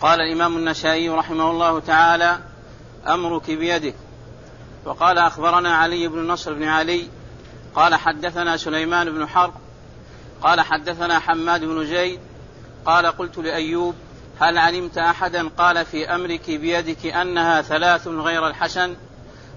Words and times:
قال 0.00 0.20
الإمام 0.20 0.56
النشائي 0.56 1.08
رحمه 1.08 1.50
الله 1.50 1.80
تعالى 1.80 2.38
أمرك 3.06 3.50
بيدك. 3.50 3.94
وقال 4.84 5.18
أخبرنا 5.18 5.76
علي 5.76 6.08
بن 6.08 6.26
نصر 6.26 6.52
بن 6.52 6.64
علي 6.64 7.08
قال 7.74 7.94
حدثنا 7.94 8.56
سليمان 8.56 9.10
بن 9.10 9.28
حرب 9.28 9.54
قال 10.42 10.60
حدثنا 10.60 11.18
حماد 11.18 11.64
بن 11.64 11.86
زيد 11.86 12.20
قال 12.84 13.06
قلت 13.06 13.38
لأيوب 13.38 13.94
هل 14.40 14.58
علمت 14.58 14.98
أحدا 14.98 15.48
قال 15.48 15.84
في 15.84 16.14
أمرك 16.14 16.50
بيدك 16.50 17.06
أنها 17.06 17.62
ثلاث 17.62 18.08
غير 18.08 18.46
الحسن؟ 18.46 18.96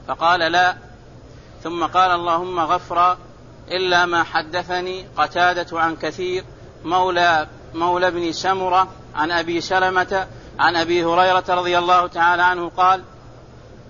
فقال 0.08 0.40
لا. 0.40 0.78
ثم 1.64 1.86
قال 1.86 2.12
اللهم 2.12 2.60
غفرا 2.60 3.18
إلا 3.71 4.06
ما 4.06 4.24
حدثني 4.24 5.06
قتادة 5.18 5.80
عن 5.80 5.96
كثير 5.96 6.44
مولى 6.84 7.48
مولى 7.74 8.12
بن 8.12 8.32
سمرة 8.32 8.99
عن 9.16 9.32
أبي 9.32 9.62
سلمة 9.62 10.28
عن 10.60 10.75
أبي 10.75 11.05
هريرة 11.05 11.44
رضي 11.50 11.78
الله 11.78 12.07
تعالى 12.07 12.43
عنه 12.43 12.70
قال 12.78 13.02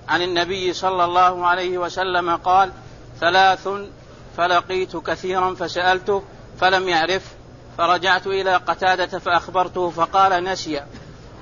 عن 0.07 0.21
النبي 0.21 0.73
صلى 0.73 1.05
الله 1.05 1.47
عليه 1.47 1.77
وسلم 1.77 2.35
قال 2.35 2.71
ثلاث 3.19 3.67
فلقيت 4.37 4.95
كثيرا 4.95 5.53
فسألته 5.53 6.23
فلم 6.61 6.87
يعرف 6.87 7.23
فرجعت 7.77 8.27
إلى 8.27 8.55
قتادة 8.55 9.19
فأخبرته 9.19 9.89
فقال 9.89 10.43
نسي 10.43 10.81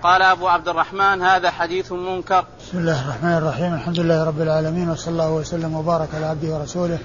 قال 0.04 0.22
أبو 0.22 0.48
عبد 0.48 0.68
الرحمن 0.68 1.22
هذا 1.22 1.52
حديث 1.52 1.92
منكر 1.92 2.46
بسم 2.60 2.78
الله 2.78 3.06
الرحمن 3.06 3.34
الرحيم 3.34 3.74
الحمد 3.74 4.00
لله 4.00 4.24
رب 4.24 4.42
العالمين 4.42 4.90
وصلى 4.90 5.12
الله 5.12 5.32
وسلم 5.32 5.76
وبارك 5.76 6.10
على 6.16 6.26
عبده 6.26 6.48
ورسوله 6.48 7.00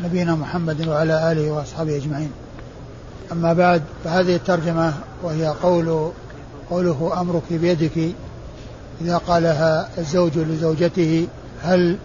نبينا 0.00 0.34
محمد 0.34 0.88
وعلى 0.88 1.32
آله 1.32 1.50
وأصحابه 1.50 1.96
أجمعين. 1.96 2.32
أما 3.32 3.52
بعد 3.52 3.82
فهذه 4.04 4.36
الترجمة 4.36 4.94
وهي 5.22 5.46
قول 5.46 6.12
قوله 6.70 7.20
أمرك 7.20 7.42
بيدك 7.50 8.14
إذا 9.00 9.16
قالها 9.16 9.88
الزوج 9.98 10.38
لزوجته 10.38 11.28
هل 11.62 11.98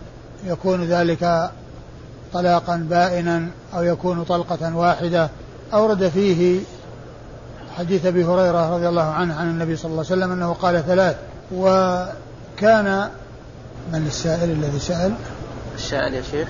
يكون 0.45 0.83
ذلك 0.83 1.51
طلاقا 2.33 2.87
بائنا 2.89 3.47
أو 3.75 3.83
يكون 3.83 4.23
طلقة 4.23 4.75
واحدة؟ 4.75 5.29
أورد 5.73 6.09
فيه 6.09 6.59
حديث 7.77 8.05
أبي 8.05 8.25
هريرة 8.25 8.75
رضي 8.75 8.87
الله 8.87 9.03
عنه 9.03 9.35
عن 9.35 9.49
النبي 9.49 9.75
صلى 9.75 9.91
الله 9.91 10.05
عليه 10.05 10.17
وسلم 10.17 10.31
أنه 10.31 10.53
قال 10.53 10.83
ثلاث 10.85 11.15
وكان 11.55 13.09
من 13.93 14.05
السائل 14.07 14.49
الذي 14.49 14.79
سأل؟ 14.79 15.13
السائل 15.75 16.13
يا 16.13 16.21
شيخ؟ 16.21 16.47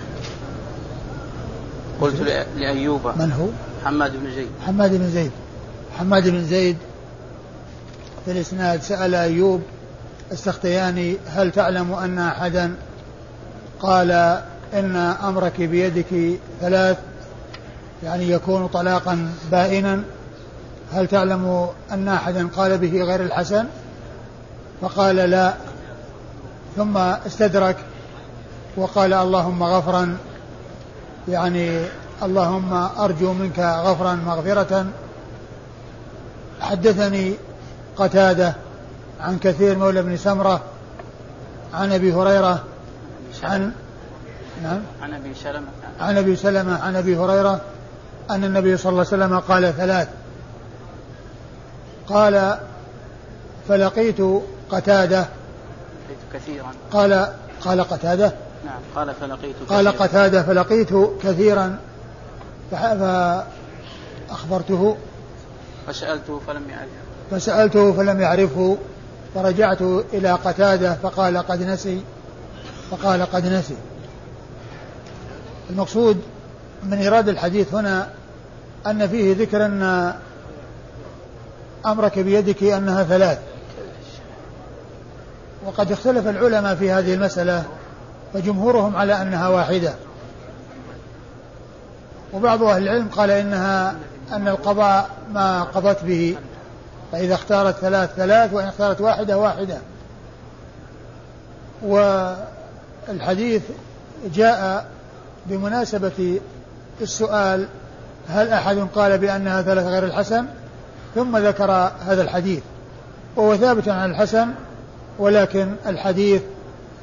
قلت 2.01 2.21
لأيوب. 2.57 3.07
من 3.07 3.31
هو؟ 3.31 3.47
حماد 3.85 4.11
بن 4.11 4.31
زيد. 4.35 4.47
حماد 4.65 4.95
بن 4.95 5.09
زيد. 5.09 5.31
حماد 5.97 6.29
بن 6.29 6.43
زيد 6.43 6.77
في 8.25 8.31
الإسناد 8.31 8.81
سأل 8.81 9.15
أيوب 9.15 9.61
السختياني 10.31 11.17
هل 11.27 11.51
تعلم 11.51 11.93
أن 11.93 12.19
أحدا؟ 12.19 12.75
قال 13.79 14.11
إن 14.73 14.95
أمرك 15.23 15.61
بيدك 15.61 16.39
ثلاث 16.61 16.97
يعني 18.03 18.29
يكون 18.31 18.67
طلاقا 18.67 19.31
بائنا. 19.51 20.03
هل 20.93 21.07
تعلم 21.07 21.67
أن 21.91 22.07
أحدا 22.07 22.47
قال 22.47 22.77
به 22.77 23.03
غير 23.03 23.21
الحسن؟ 23.23 23.65
فقال 24.81 25.15
لا. 25.15 25.53
ثم 26.77 26.97
استدرك 26.97 27.77
وقال 28.77 29.13
اللهم 29.13 29.63
غفرا 29.63 30.17
يعني 31.27 31.81
اللهم 32.23 32.73
أرجو 32.99 33.33
منك 33.33 33.59
غفرا 33.59 34.13
مغفرة. 34.13 34.85
حدثني 36.61 37.33
قتادة 37.97 38.55
عن 39.19 39.39
كثير 39.39 39.77
مولى 39.77 40.01
بن 40.01 40.17
سمرة 40.17 40.61
عن 41.73 41.91
أبي 41.91 42.13
هريرة 42.13 42.63
عن 43.43 43.71
نعم. 44.63 44.79
عن 45.01 45.13
أبي 45.13 45.33
سلمة. 45.33 45.67
عن 45.99 46.17
أبي 46.17 46.35
سلمة 46.35 46.83
عن 46.83 46.95
أبي 46.95 47.17
هريرة 47.17 47.61
أن 48.29 48.43
النبي 48.43 48.77
صلى 48.77 48.89
الله 48.89 49.05
عليه 49.11 49.25
وسلم 49.25 49.39
قال 49.39 49.73
ثلاث. 49.77 50.07
قال 52.07 52.57
فلقيت 53.67 54.17
قتادة. 54.71 55.25
كثيرا. 56.33 56.71
قال 56.91 57.27
قال 57.61 57.81
قتادة. 57.81 58.33
نعم 58.65 58.79
قال 58.95 59.13
فلقيت 59.21 59.55
كثيرا. 59.55 59.75
قال 59.77 59.87
قتادة 59.87 60.43
فلقيت 60.43 60.89
كثيرا. 61.23 61.79
فأخبرته 62.71 63.45
فسألته 65.87 66.41
فلم 66.47 66.69
يعرفه. 66.69 66.89
فسألته 67.31 67.93
فلم 67.93 68.21
يعرفه. 68.21 68.77
فرجعت 69.35 69.81
إلى 70.13 70.31
قتادة 70.31 70.93
فقال 70.93 71.37
قد 71.37 71.63
نسي. 71.63 72.01
فقال 72.91 73.21
قد 73.21 73.45
نسي. 73.45 73.75
المقصود 75.69 76.21
من 76.83 76.93
إيراد 76.93 77.29
الحديث 77.29 77.73
هنا 77.73 78.09
أن 78.87 79.07
فيه 79.07 79.35
ذكر 79.35 79.65
أن 79.65 80.13
أمرك 81.85 82.19
بيدك 82.19 82.63
أنها 82.63 83.03
ثلاث. 83.03 83.39
وقد 85.65 85.91
اختلف 85.91 86.27
العلماء 86.27 86.75
في 86.75 86.91
هذه 86.91 87.13
المسألة 87.13 87.63
فجمهورهم 88.33 88.95
على 88.95 89.21
أنها 89.21 89.47
واحدة. 89.47 89.93
وبعض 92.33 92.63
أهل 92.63 92.83
العلم 92.83 93.07
قال 93.07 93.31
إنها 93.31 93.95
أن 94.31 94.47
القضاء 94.47 95.09
ما 95.33 95.63
قضت 95.63 96.03
به 96.03 96.35
فإذا 97.11 97.35
اختارت 97.35 97.75
ثلاث 97.75 98.13
ثلاث 98.15 98.53
وإن 98.53 98.67
اختارت 98.67 99.01
واحدة 99.01 99.37
واحدة. 99.37 99.77
والحديث 101.83 103.61
جاء 104.33 104.85
بمناسبة 105.45 106.39
السؤال 107.01 107.67
هل 108.29 108.47
أحد 108.47 108.87
قال 108.95 109.17
بأنها 109.17 109.61
ثلاث 109.61 109.85
غير 109.85 110.03
الحسن؟ 110.03 110.45
ثم 111.15 111.37
ذكر 111.37 111.71
هذا 112.05 112.21
الحديث. 112.21 112.63
وهو 113.35 113.57
ثابت 113.57 113.87
عن 113.87 114.11
الحسن 114.11 114.47
ولكن 115.19 115.75
الحديث 115.87 116.41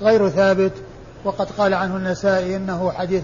غير 0.02 0.28
ثابت 0.28 0.72
وقد 1.24 1.46
قال 1.58 1.74
عنه 1.74 1.96
النسائي 1.96 2.56
إنه 2.56 2.92
حديث 2.92 3.22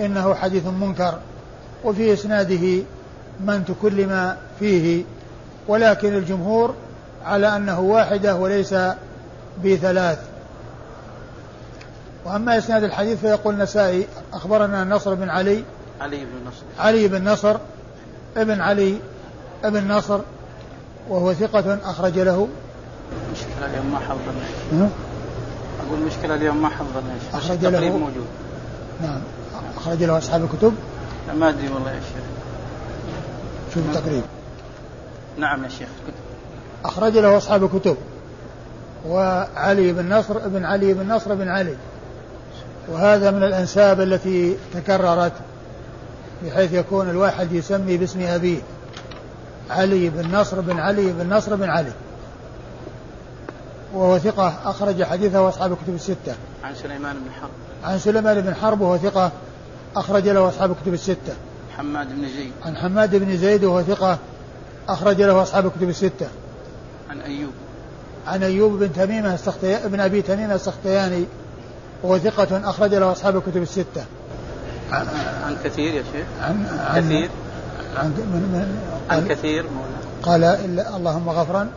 إنه 0.00 0.34
حديث 0.34 0.66
منكر 0.66 1.18
وفي 1.84 2.12
إسناده 2.12 2.82
من 3.40 3.64
تكلم 3.64 4.36
فيه 4.58 5.04
ولكن 5.68 6.14
الجمهور 6.14 6.74
على 7.24 7.56
أنه 7.56 7.80
واحدة 7.80 8.36
وليس 8.36 8.74
بثلاث. 9.64 10.18
وأما 12.24 12.58
إسناد 12.58 12.84
الحديث 12.84 13.20
فيقول 13.20 13.54
النسائي 13.54 14.06
أخبرنا 14.32 14.84
نصر 14.84 15.14
بن 15.14 15.30
علي 15.30 15.64
علي 16.00 16.24
بن 16.24 16.48
نصر. 16.48 16.62
علي 16.78 17.08
بن 17.08 17.28
نصر 17.28 17.56
ابن 18.36 18.60
علي 18.60 18.98
ابن 19.64 19.92
نصر 19.92 20.20
وهو 21.08 21.32
ثقة 21.32 21.78
أخرج 21.84 22.18
له. 22.18 22.48
مشكلة 23.32 23.66
اليوم 23.70 23.92
ما 23.92 23.98
حضرنا 23.98 24.90
أقول 25.86 26.00
مشكلة 26.00 26.34
اليوم 26.34 26.62
ما 26.62 26.68
حضرنا 26.68 27.14
أخرج 27.34 27.66
له. 27.66 27.96
موجود. 27.96 28.26
نعم. 29.02 29.20
أخرج 29.86 30.02
له 30.02 30.18
أصحاب 30.18 30.44
الكتب؟ 30.44 30.74
ما 31.34 31.48
أدري 31.48 31.68
والله 31.68 31.90
يا 31.90 32.00
شيخ. 32.00 32.24
شوف 33.74 33.86
التقريب؟ 33.86 34.22
نعم 35.38 35.64
يا 35.64 35.68
شيخ 35.68 35.88
كتب. 36.06 36.14
أخرج 36.84 37.18
له 37.18 37.36
أصحاب 37.36 37.64
الكتب. 37.64 37.96
وعلي 39.08 39.92
بن 39.92 40.18
نصر 40.18 40.36
ابن 40.36 40.64
علي 40.64 40.94
بن 40.94 41.12
نصر 41.12 41.34
بن 41.34 41.48
علي. 41.48 41.76
وهذا 42.88 43.30
من 43.30 43.42
الأنساب 43.42 44.00
التي 44.00 44.56
تكررت 44.74 45.32
بحيث 46.44 46.72
يكون 46.72 47.10
الواحد 47.10 47.52
يسمي 47.52 47.96
باسم 47.96 48.20
أبيه. 48.22 48.60
علي 49.70 50.10
بن 50.10 50.36
نصر 50.36 50.60
بن 50.60 50.78
علي 50.80 51.12
بن 51.12 51.34
نصر 51.34 51.56
بن 51.56 51.70
علي. 51.70 51.92
وهو 53.94 54.18
ثقة 54.18 54.54
أخرج 54.64 55.02
حديثه 55.02 55.48
أصحاب 55.48 55.72
الكتب 55.72 55.94
الستة. 55.94 56.34
عن 56.64 56.74
سليمان 56.74 57.16
بن 57.16 57.30
حرب. 57.40 57.50
عن 57.84 57.98
سليمان 57.98 58.40
بن 58.40 58.54
حرب 58.54 58.80
وهو 58.80 58.98
ثقة 58.98 59.32
أخرج 59.96 60.28
له 60.28 60.48
أصحاب 60.48 60.70
الكتب 60.70 60.94
الستة. 60.94 61.34
حماد 61.76 62.08
بن 62.08 62.28
زيد. 62.28 62.52
عن 62.64 62.76
حماد 62.76 63.16
بن 63.16 63.36
زيد 63.36 63.64
وهو 63.64 63.82
ثقة 63.82 64.18
أخرج 64.88 65.22
له 65.22 65.42
أصحاب 65.42 65.66
الكتب 65.66 65.88
الستة. 65.88 66.28
عن 67.10 67.20
أيوب. 67.20 67.52
عن 68.26 68.42
أيوب 68.42 68.72
بن 68.72 68.92
تميمة 68.92 69.34
السختي... 69.34 69.76
ابن 69.76 70.00
أبي 70.00 70.22
تميمة 70.22 70.54
السختياني 70.54 71.24
وهو 72.02 72.18
ثقة 72.18 72.70
أخرج 72.70 72.94
له 72.94 73.12
أصحاب 73.12 73.36
الكتب 73.36 73.62
الستة. 73.62 74.04
عن, 74.92 75.06
عن 75.44 75.56
كثير 75.64 75.94
يا 75.94 76.02
شيخ. 76.12 76.26
عن, 76.42 76.66
عن 76.88 77.00
كثير. 77.00 77.30
عن 77.96 78.08
من 78.08 78.42
من 78.52 78.78
عن 79.10 79.28
كثير. 79.28 79.64
قال 80.22 80.44
إلا 80.44 80.96
اللهم 80.96 81.30
غفرا. 81.30 81.68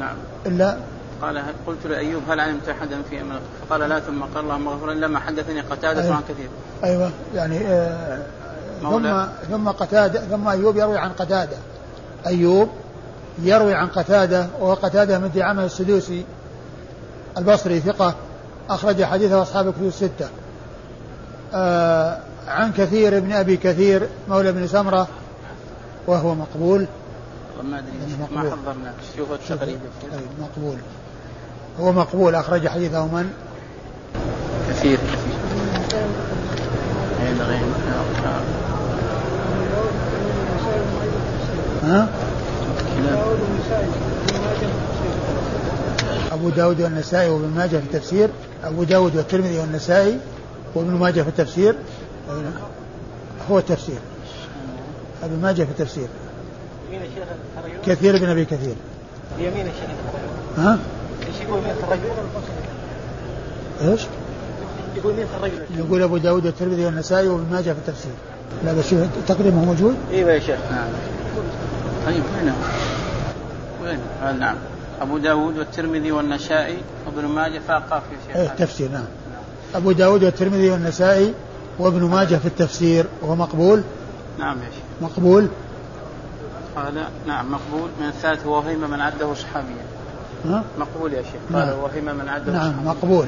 نعم. 0.00 0.16
إلا 0.46 0.76
قال 1.22 1.42
قلت 1.66 1.86
لأيوب 1.86 2.22
هل 2.28 2.40
علمت 2.40 2.68
أحدا 2.68 3.02
في 3.10 3.20
أمر؟ 3.20 3.40
فقال 3.60 3.80
لا. 3.80 4.00
ثم 4.00 4.22
قال 4.22 4.44
اللهم 4.44 4.68
اغفر 4.68 4.92
إلا 4.92 5.06
ما 5.06 5.18
حدثني 5.18 5.60
قتادة 5.60 6.02
أيوة. 6.02 6.14
عن 6.14 6.22
كثير. 6.28 6.48
أيوة. 6.84 7.10
يعني 7.34 7.58
آه 7.66 8.22
ثم 8.82 9.26
ثم 9.50 9.68
قتادة 9.68 10.20
ثم 10.20 10.48
أيوب 10.48 10.76
يروي 10.76 10.98
عن 10.98 11.10
قتادة. 11.10 11.56
أيوب 12.26 12.68
يروي 13.38 13.74
عن 13.74 13.86
قتادة 13.86 14.46
وهو 14.60 14.74
قتادة 14.74 15.18
من 15.18 15.30
دعامة 15.34 15.64
السدوسي 15.64 16.24
البصري 17.38 17.80
ثقة 17.80 18.14
أخرج 18.70 19.04
حديثه 19.04 19.42
أصحاب 19.42 19.72
كتب 19.72 19.86
الستة. 19.86 20.28
آه 21.54 22.18
عن 22.48 22.72
كثير 22.72 23.16
ابن 23.16 23.32
أبي 23.32 23.56
كثير 23.56 24.08
مولى 24.28 24.52
بن 24.52 24.66
سمرة 24.66 25.08
وهو 26.06 26.34
مقبول. 26.34 26.86
ما 27.62 27.78
أدري 27.78 28.16
ما 28.32 28.40
حضرنا. 28.40 28.92
شوف 29.16 29.32
التقريب. 29.32 29.78
مقبول. 30.40 30.76
هو 31.80 31.92
مقبول 31.92 32.34
أخرج 32.34 32.68
حديثه 32.68 33.06
من؟ 33.06 33.30
كثير. 34.70 34.98
ها؟ 41.84 42.08
أبو 46.32 46.48
داود 46.48 46.80
والنسائي 46.80 47.30
وابن 47.30 47.48
ماجه 47.56 47.68
في 47.68 47.76
التفسير. 47.76 48.28
أبو 48.64 48.84
داود 48.84 49.16
والترمذي 49.16 49.58
والنسائي 49.58 50.18
وابن 50.74 50.90
ماجه 50.90 51.22
في 51.22 51.28
التفسير. 51.28 51.74
هو 53.50 53.58
التفسير. 53.58 53.98
ابن 55.22 55.42
ماجه 55.42 55.64
في 55.64 55.70
التفسير. 55.70 56.08
كثير 57.86 58.18
بن 58.18 58.28
أبي 58.28 58.44
كثير. 58.44 58.74
يمين 59.38 59.66
الشيخ 59.66 59.90
ها؟ 60.58 60.78
إيش 61.46 61.54
يقول 61.54 61.62
الرجل؟ 61.82 62.10
إيش؟ 63.90 64.00
يقول 64.96 65.14
مين 65.14 65.26
الرجل؟ 65.38 65.62
يقول 65.76 66.02
أبو 66.02 66.16
داود 66.16 66.46
والترمذي 66.46 66.86
والنسائي 66.86 67.28
وابن 67.28 67.52
ماجه 67.52 67.72
في 67.72 67.78
التفسير. 67.78 68.12
لا 68.64 68.72
بس 68.72 68.90
شوف 68.90 69.00
تقريبا 69.28 69.56
موجود؟ 69.56 69.96
إيوه 70.10 70.30
يا 70.30 70.38
شيخ. 70.38 70.58
نعم. 70.70 70.88
طيب 72.06 72.22
وين؟ 72.36 72.52
وين؟ 73.82 73.98
آه 74.22 74.32
نعم. 74.32 74.56
أبو 75.00 75.18
داود 75.18 75.58
والترمذي 75.58 76.12
والنسائي 76.12 76.78
وابن 77.06 77.28
ماجه 77.28 77.60
فاقا 77.68 77.98
في 77.98 78.16
شيخ. 78.26 78.36
إيه 78.36 78.46
التفسير 78.46 78.90
نعم. 78.90 79.04
أبو 79.74 79.92
داود 79.92 80.24
والترمذي 80.24 80.70
والنسائي 80.70 81.34
وابن 81.78 82.04
ماجه 82.04 82.36
في 82.36 82.46
التفسير 82.46 83.06
وهو 83.22 83.36
مقبول؟ 83.36 83.82
نعم 84.38 84.58
يا 84.58 84.64
شيخ. 84.64 85.10
مقبول؟ 85.10 85.48
قال 86.76 87.04
نعم 87.26 87.52
مقبول. 87.52 87.88
من 88.00 88.06
الثالث 88.08 88.46
وهم 88.46 88.90
من 88.90 89.00
عده 89.00 89.34
صحابيا. 89.34 89.95
ها؟ 90.48 90.62
مقبول 90.78 91.12
يا 91.12 91.22
شيخ. 91.22 91.56
قال 91.58 91.66
نعم. 91.66 91.78
وهم 91.78 92.18
من 92.18 92.28
عده 92.28 92.52
نعم. 92.52 92.86
مقبول. 92.86 93.26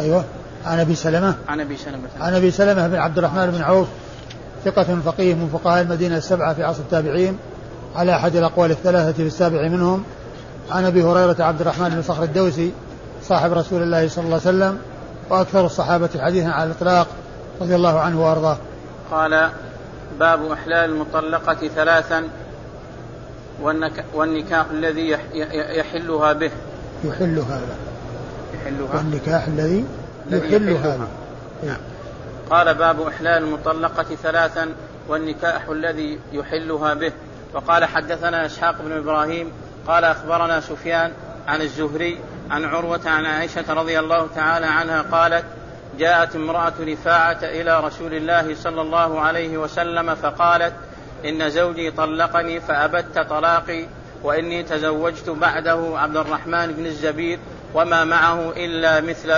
أيوه. 0.00 0.24
عن 0.66 0.80
أبي 0.80 0.94
سلمة. 0.94 1.34
عن 1.48 1.60
أبي 1.60 1.76
سلمة. 1.76 2.08
عن 2.20 2.34
أبي 2.34 2.50
سلمة 2.50 2.88
بن 2.88 2.96
عبد 2.96 3.18
الرحمن 3.18 3.50
بن 3.50 3.62
عوف. 3.62 3.88
ثقة 4.64 5.00
فقيه 5.04 5.34
من 5.34 5.48
فقهاء 5.52 5.82
المدينة 5.82 6.16
السبعة 6.16 6.54
في 6.54 6.62
عصر 6.62 6.80
التابعين. 6.80 7.38
على 7.96 8.16
أحد 8.16 8.36
الأقوال 8.36 8.70
الثلاثة 8.70 9.12
في 9.12 9.22
السابع 9.22 9.68
منهم. 9.68 10.04
عن 10.70 10.84
أبي 10.84 11.02
هريرة 11.02 11.36
عبد 11.40 11.60
الرحمن 11.60 11.88
بن 11.88 12.02
صخر 12.02 12.22
الدوسي 12.22 12.72
صاحب 13.22 13.52
رسول 13.52 13.82
الله 13.82 14.08
صلى 14.08 14.24
الله 14.24 14.40
عليه 14.46 14.56
وسلم 14.56 14.78
وأكثر 15.30 15.66
الصحابة 15.66 16.08
حديثا 16.18 16.48
على 16.48 16.70
الإطلاق 16.70 17.06
رضي 17.60 17.74
الله 17.74 18.00
عنه 18.00 18.24
وأرضاه. 18.24 18.56
قال 19.10 19.50
باب 20.18 20.52
إحلال 20.52 20.90
المطلقة 20.90 21.68
ثلاثا 21.74 22.24
والنكاح 24.14 24.66
الذي 24.70 25.18
يحلها 25.78 26.32
به. 26.32 26.50
يحلها 27.04 27.60
يحلها؟ 28.54 28.96
والنكاح 28.96 29.46
الذي 29.46 29.84
يحلها. 30.30 30.96
به 30.96 31.06
نعم. 31.66 31.80
قال 32.50 32.74
باب 32.74 33.00
إحلال 33.00 33.42
المطلقة 33.42 34.16
ثلاثا 34.22 34.68
والنكاح 35.08 35.68
الذي 35.68 36.18
يحلها 36.32 36.94
به. 36.94 37.12
وقال 37.54 37.84
حدثنا 37.84 38.46
إسحاق 38.46 38.82
بن 38.82 38.92
إبراهيم 38.92 39.52
قال 39.86 40.04
أخبرنا 40.04 40.60
سفيان 40.60 41.12
عن 41.48 41.60
الزهري 41.60 42.18
عن 42.50 42.64
عروة 42.64 43.00
عن 43.06 43.26
عائشة 43.26 43.72
رضي 43.74 43.98
الله 43.98 44.28
تعالى 44.34 44.66
عنها 44.66 45.02
قالت 45.02 45.44
جاءت 45.98 46.36
امرأة 46.36 46.72
رفاعة 46.80 47.38
إلى 47.42 47.80
رسول 47.80 48.14
الله 48.14 48.54
صلى 48.54 48.80
الله 48.80 49.20
عليه 49.20 49.58
وسلم 49.58 50.14
فقالت 50.14 50.72
إن 51.24 51.50
زوجي 51.50 51.90
طلقني 51.90 52.60
فأبت 52.60 53.18
طلاقي 53.18 53.84
وإني 54.22 54.62
تزوجت 54.62 55.30
بعده 55.30 55.98
عبد 55.98 56.16
الرحمن 56.16 56.72
بن 56.72 56.86
الزبير 56.86 57.38
وما 57.74 58.04
معه 58.04 58.50
إلا 58.56 59.00
مثل 59.00 59.32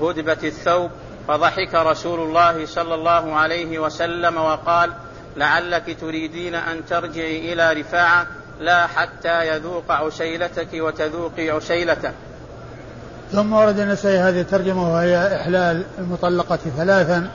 هدبة 0.00 0.38
الثوب. 0.44 0.90
فضحك 1.28 1.74
رسول 1.74 2.20
الله 2.20 2.66
صلى 2.66 2.94
الله 2.94 3.34
عليه 3.34 3.78
وسلم 3.78 4.36
وقال 4.36 4.90
لعلك 5.36 5.96
تريدين 6.00 6.54
أن 6.54 6.86
ترجعي 6.86 7.52
إلى 7.52 7.72
رفاعة 7.72 8.26
لا 8.60 8.86
حتى 8.86 9.48
يذوق 9.48 9.92
عسيلتك 9.92 10.68
وتذوقي 10.74 11.50
عسيلته 11.50 12.12
ثم 13.32 13.52
ورد 13.52 13.78
النسائي 13.78 14.18
هذه 14.18 14.40
الترجمة 14.40 14.94
وهي 14.94 15.36
إحلال 15.36 15.82
المطلقة 15.98 16.58
ثلاثا 16.76 17.30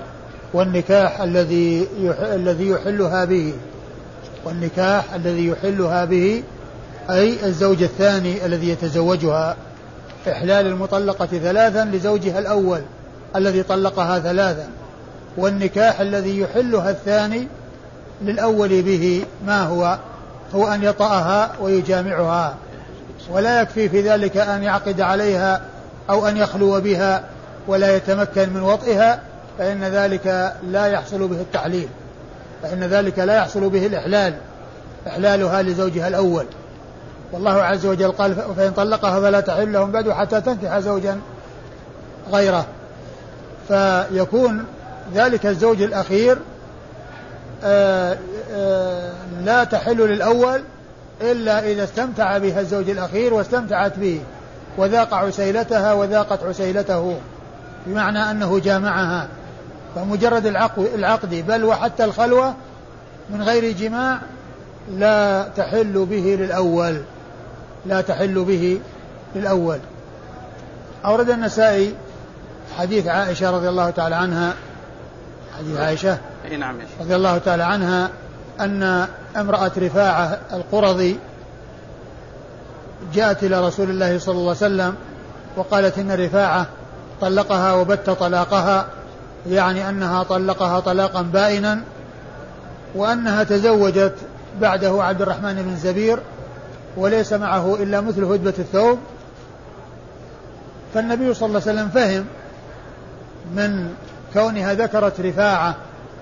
والنكاح 0.53 1.21
الذي 1.21 1.87
الذي 2.21 2.69
يحلها 2.69 3.25
به. 3.25 3.53
والنكاح 4.45 5.13
الذي 5.13 5.47
يحلها 5.47 6.05
به 6.05 6.43
أي 7.09 7.45
الزوج 7.45 7.83
الثاني 7.83 8.45
الذي 8.45 8.69
يتزوجها. 8.69 9.55
إحلال 10.27 10.67
المطلقة 10.67 11.25
ثلاثا 11.25 11.85
لزوجها 11.85 12.39
الأول 12.39 12.81
الذي 13.35 13.63
طلقها 13.63 14.19
ثلاثا. 14.19 14.67
والنكاح 15.37 15.99
الذي 15.99 16.39
يحلها 16.39 16.89
الثاني 16.89 17.47
للأول 18.21 18.81
به 18.81 19.25
ما 19.45 19.63
هو؟ 19.63 19.97
هو 20.55 20.67
أن 20.67 20.83
يطأها 20.83 21.51
ويجامعها. 21.61 22.55
ولا 23.29 23.61
يكفي 23.61 23.89
في 23.89 24.01
ذلك 24.01 24.37
أن 24.37 24.63
يعقد 24.63 25.01
عليها 25.01 25.61
أو 26.09 26.27
أن 26.27 26.37
يخلو 26.37 26.81
بها 26.81 27.23
ولا 27.67 27.95
يتمكن 27.95 28.49
من 28.49 28.61
وطئها 28.61 29.21
فإن 29.57 29.83
ذلك 29.83 30.53
لا 30.67 30.87
يحصل 30.87 31.27
به 31.27 31.41
التحليل. 31.41 31.87
فإن 32.63 32.83
ذلك 32.83 33.19
لا 33.19 33.35
يحصل 33.35 33.69
به 33.69 33.85
الإحلال 33.85 34.33
إحلالها 35.07 35.61
لزوجها 35.61 36.07
الأول. 36.07 36.45
والله 37.31 37.63
عز 37.63 37.85
وجل 37.85 38.11
قال 38.11 38.35
فإن 38.35 38.71
طلقها 38.71 39.21
فلا 39.21 39.39
تحل 39.39 39.73
لهم 39.73 39.91
بعد 39.91 40.09
حتى 40.09 40.41
تنكح 40.41 40.79
زوجا 40.79 41.19
غيره. 42.31 42.65
فيكون 43.67 44.65
ذلك 45.15 45.45
الزوج 45.45 45.81
الأخير 45.81 46.37
آآ 47.63 48.17
آآ 48.53 49.13
لا 49.43 49.63
تحل 49.63 49.97
للأول 49.97 50.61
إلا 51.21 51.71
إذا 51.71 51.83
استمتع 51.83 52.37
بها 52.37 52.59
الزوج 52.59 52.89
الأخير 52.89 53.33
واستمتعت 53.33 53.99
به 53.99 54.21
وذاق 54.77 55.13
عسيلتها 55.13 55.93
وذاقت 55.93 56.43
عسيلته 56.43 57.17
بمعنى 57.85 58.31
أنه 58.31 58.59
جامعها. 58.59 59.27
فمجرد 59.95 60.45
العقد 60.77 61.45
بل 61.47 61.63
وحتى 61.63 62.03
الخلوة 62.05 62.53
من 63.29 63.41
غير 63.41 63.71
جماع 63.71 64.19
لا 64.91 65.47
تحل 65.55 66.05
به 66.05 66.37
للأول 66.39 67.01
لا 67.85 68.01
تحل 68.01 68.43
به 68.43 68.79
للأول. 69.35 69.79
أورد 71.05 71.29
النسائي 71.29 71.95
حديث 72.77 73.07
عائشة 73.07 73.51
رضي 73.51 73.69
الله 73.69 73.89
تعالى 73.89 74.15
عنها 74.15 74.53
حديث 75.57 75.77
عائشة 75.79 76.17
نعم 76.59 76.75
رضي 77.01 77.15
الله 77.15 77.37
تعالى 77.37 77.63
عنها 77.63 78.09
أن 78.59 79.07
امرأة 79.35 79.71
رفاعة 79.77 80.39
القرظي 80.53 81.17
جاءت 83.13 83.43
إلى 83.43 83.67
رسول 83.67 83.89
الله 83.89 84.19
صلى 84.19 84.33
الله 84.33 84.55
عليه 84.61 84.73
وسلم 84.73 84.95
وقالت 85.55 85.97
إن 85.97 86.11
رفاعة 86.11 86.67
طلقها 87.21 87.73
وبت 87.73 88.09
طلاقها 88.09 88.85
يعني 89.49 89.89
أنها 89.89 90.23
طلقها 90.23 90.79
طلاقا 90.79 91.21
بائنا 91.21 91.81
وأنها 92.95 93.43
تزوجت 93.43 94.15
بعده 94.61 95.03
عبد 95.03 95.21
الرحمن 95.21 95.53
بن 95.53 95.75
زبير 95.75 96.19
وليس 96.97 97.33
معه 97.33 97.75
إلا 97.75 98.01
مثل 98.01 98.23
هدبة 98.23 98.53
الثوب. 98.59 98.99
فالنبي 100.93 101.33
صلى 101.33 101.47
الله 101.47 101.61
عليه 101.61 101.71
وسلم 101.71 101.89
فهم 101.89 102.25
من 103.55 103.93
كونها 104.33 104.73
ذكرت 104.73 105.19
رفاعة 105.19 105.75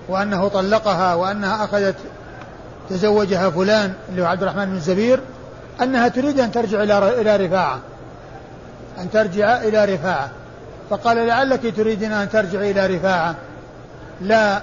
وأنه 0.08 0.48
طلقها 0.48 1.14
وأنها 1.14 1.64
أخذت 1.64 1.96
تزوجها 2.90 3.50
فلان 3.50 3.92
اللي 4.08 4.22
هو 4.22 4.26
عبد 4.26 4.42
الرحمن 4.42 4.64
بن 4.64 4.80
زبير 4.80 5.20
أنها 5.82 6.08
تريد 6.08 6.40
أن 6.40 6.52
ترجع 6.52 6.82
إلى 6.82 7.20
إلى 7.20 7.46
رفاعة 7.46 7.78
أن 8.98 9.10
ترجع 9.10 9.56
إلى 9.62 9.84
رفاعة. 9.84 10.30
فقال 10.92 11.26
لعلك 11.26 11.76
تريدين 11.76 12.12
أن 12.12 12.30
ترجعي 12.30 12.70
إلى 12.70 12.86
رفاعة. 12.86 13.34
لا 14.20 14.62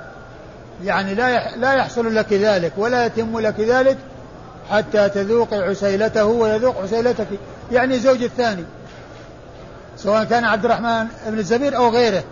يعني 0.84 1.16
لا 1.16 1.56
لا 1.56 1.74
يحصل 1.74 2.16
لك 2.16 2.34
ذلك 2.34 2.74
ولا 2.78 3.06
يتم 3.06 3.40
لك 3.40 3.60
ذلك 3.60 3.98
حتى 4.72 5.10
تذوقي 5.10 5.58
عسيلته 5.58 6.26
ويذوق 6.26 6.82
عسيلتك. 6.82 7.28
يعني 7.72 7.96
الزوج 7.96 8.24
الثاني 8.24 8.64
سواء 9.98 10.24
كان 10.24 10.44
عبد 10.44 10.66
الرحمن 10.66 11.08
بن 11.28 11.40
الزبير 11.40 11.78
أو 11.78 11.90
غيره 11.90 12.24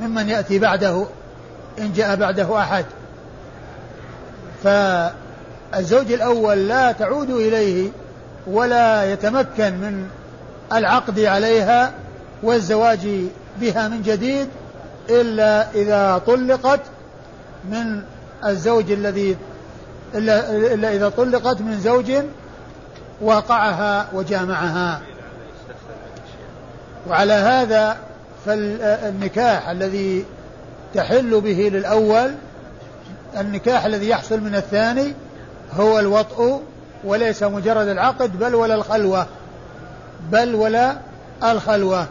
ممن 0.00 0.28
يأتي 0.28 0.58
بعده 0.58 1.06
إن 1.78 1.92
جاء 1.92 2.16
بعده 2.16 2.58
أحد. 2.58 2.84
فالزوج 4.64 6.12
الأول 6.12 6.68
لا 6.68 6.92
تعود 6.92 7.30
إليه 7.30 7.90
ولا 8.46 9.12
يتمكن 9.12 9.72
من 9.72 10.08
العقد 10.72 11.20
عليها 11.20 11.92
والزواج 12.42 13.08
بها 13.60 13.88
من 13.88 14.02
جديد 14.02 14.48
إلا 15.10 15.70
إذا 15.74 16.22
طلقت 16.26 16.80
من 17.70 18.02
الزوج 18.44 18.90
الذي 18.90 19.36
إلا, 20.14 20.94
إذا 20.94 21.08
طلقت 21.08 21.60
من 21.60 21.80
زوج 21.80 22.12
واقعها 23.20 24.08
وجامعها. 24.12 25.00
وعلى 27.08 27.32
هذا 27.32 27.96
فالنكاح 28.46 29.68
الذي 29.68 30.24
تحل 30.94 31.40
به 31.40 31.70
للأول 31.72 32.34
النكاح 33.36 33.84
الذي 33.84 34.08
يحصل 34.08 34.40
من 34.40 34.54
الثاني 34.54 35.14
هو 35.72 35.98
الوطء 35.98 36.60
وليس 37.04 37.42
مجرد 37.42 37.88
العقد 37.88 38.38
بل 38.38 38.54
ولا 38.54 38.74
الخلوة 38.74 39.26
بل 40.30 40.54
ولا 40.54 40.96
الخلوة. 41.42 42.06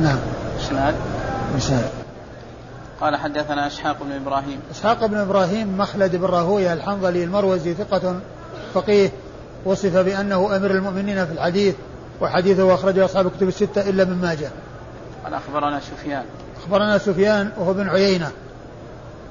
نعم. 0.00 0.18
إسناد؟ 0.60 0.94
إسناد. 1.56 1.90
قال 3.00 3.16
حدثنا 3.16 3.66
إسحاق 3.66 3.96
بن 4.02 4.12
إبراهيم. 4.12 4.60
إسحاق 4.70 5.06
بن 5.06 5.16
إبراهيم 5.16 5.78
مخلد 5.78 6.16
بن 6.16 6.24
راهوية 6.24 6.72
الحنظلي 6.72 7.24
المروزي 7.24 7.74
ثقة 7.74 8.20
فقيه 8.74 9.10
وصف 9.64 9.96
بأنه 9.96 10.56
أمير 10.56 10.70
المؤمنين 10.70 11.26
في 11.26 11.32
الحديث 11.32 11.74
وحديثه 12.20 12.74
أخرجه 12.74 13.04
أصحاب 13.04 13.26
الكتب 13.26 13.48
الستة 13.48 13.88
إلا 13.88 14.04
من 14.04 14.20
ماجه. 14.20 14.50
قال 15.24 15.34
أخبرنا 15.34 15.80
سفيان. 15.80 16.24
أخبرنا 16.62 16.98
سفيان 16.98 17.50
وهو 17.58 17.72
بن 17.72 17.88
عيينة. 17.88 18.30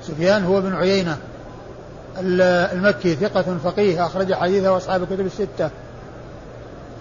سفيان 0.04 0.46
هو 0.46 0.62
بن 0.62 0.76
عيينة. 0.76 1.18
المكي 2.18 3.16
ثقة 3.16 3.58
فقيه 3.64 4.06
أخرج 4.06 4.34
حديثه 4.34 4.78
أصحاب 4.78 5.04
الكتب 5.04 5.26
الستة. 5.26 5.70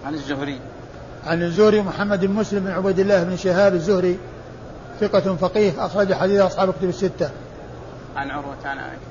عن 0.05 0.13
الزهري. 0.13 0.59
عن 1.25 1.43
الزهري 1.43 1.81
محمد 1.81 2.25
بن 2.25 2.33
مسلم 2.33 2.63
بن 2.63 2.71
عبيد 2.71 2.99
الله 2.99 3.23
بن 3.23 3.37
شهاب 3.37 3.73
الزهري 3.73 4.17
ثقة 4.99 5.35
فقيه 5.35 5.85
أخرج 5.85 6.13
حديث 6.13 6.41
أصحاب 6.41 6.69
الكتب 6.69 6.89
الستة. 6.89 7.29
عن 8.15 8.31
عروة 8.31 8.55
عن 8.65 8.77
عائشة. 8.77 9.01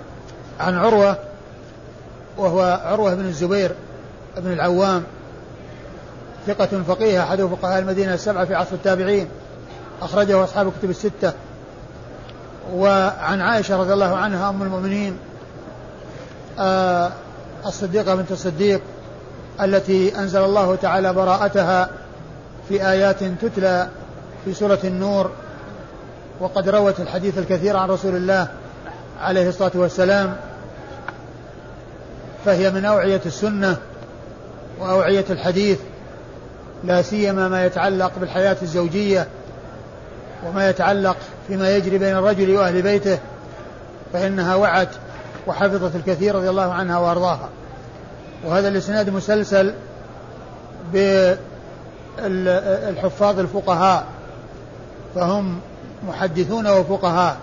عن 0.61 0.75
عروة 0.75 1.17
وهو 2.39 2.81
عروة 2.85 3.15
بن 3.15 3.25
الزبير 3.25 3.75
بن 4.37 4.53
العوام 4.53 5.03
ثقة 6.47 6.83
فقيه 6.89 7.23
أحد 7.23 7.43
فقهاء 7.43 7.79
المدينة 7.79 8.15
السبعة 8.15 8.45
في 8.45 8.55
عصر 8.55 8.75
التابعين 8.75 9.29
أخرجه 10.03 10.45
أصحاب 10.45 10.69
الكتب 10.69 10.91
الستة 10.91 11.33
وعن 12.75 13.41
عائشة 13.41 13.77
رضي 13.77 13.93
الله 13.93 14.17
عنها 14.17 14.51
أم 14.51 14.63
المؤمنين 14.63 15.19
آه 16.59 17.11
الصديقة 17.67 18.15
بنت 18.15 18.33
الصديق 18.33 18.81
التي 19.61 20.19
أنزل 20.19 20.45
الله 20.45 20.77
تعالى 20.77 21.13
براءتها 21.13 21.91
في 22.71 22.91
آيات 22.91 23.25
تتلى 23.25 23.89
في 24.45 24.55
سورة 24.55 24.79
النور 24.85 25.31
وقد 26.41 26.69
روت 26.69 27.01
الحديث 27.01 27.39
الكثير 27.39 27.77
عن 27.77 27.89
رسول 27.89 28.17
الله 28.17 28.49
عليه 29.21 29.49
الصلاة 29.49 29.71
والسلام 29.75 30.37
فهي 32.45 32.71
من 32.71 32.85
أوعية 32.85 33.21
السنة 33.27 33.77
وأوعية 34.81 35.25
الحديث 35.31 35.79
لا 36.85 37.03
سيما 37.03 37.49
ما 37.49 37.67
يتعلق 37.67 38.13
بالحياة 38.21 38.57
الزوجية 38.63 39.27
وما 40.47 40.69
يتعلق 40.71 41.17
فيما 41.49 41.77
يجري 41.77 41.99
بين 41.99 42.17
الرجل 42.17 42.57
وأهل 42.57 42.83
بيته 42.83 43.19
فإنها 44.13 44.55
وعت 44.55 44.89
وحفظت 45.47 45.97
الكثير 45.97 46.35
رضي 46.35 46.51
الله 46.51 46.73
عنها 46.73 46.99
وأرضاها. 46.99 47.49
وهذا 48.45 48.69
الإسناد 48.69 49.11
مسلسل 49.11 49.75
بالحفاظ 52.23 53.39
الفقهاء 53.39 54.07
فهم 55.15 55.61
محدثون 56.09 56.67
وفقهاء. 56.67 57.37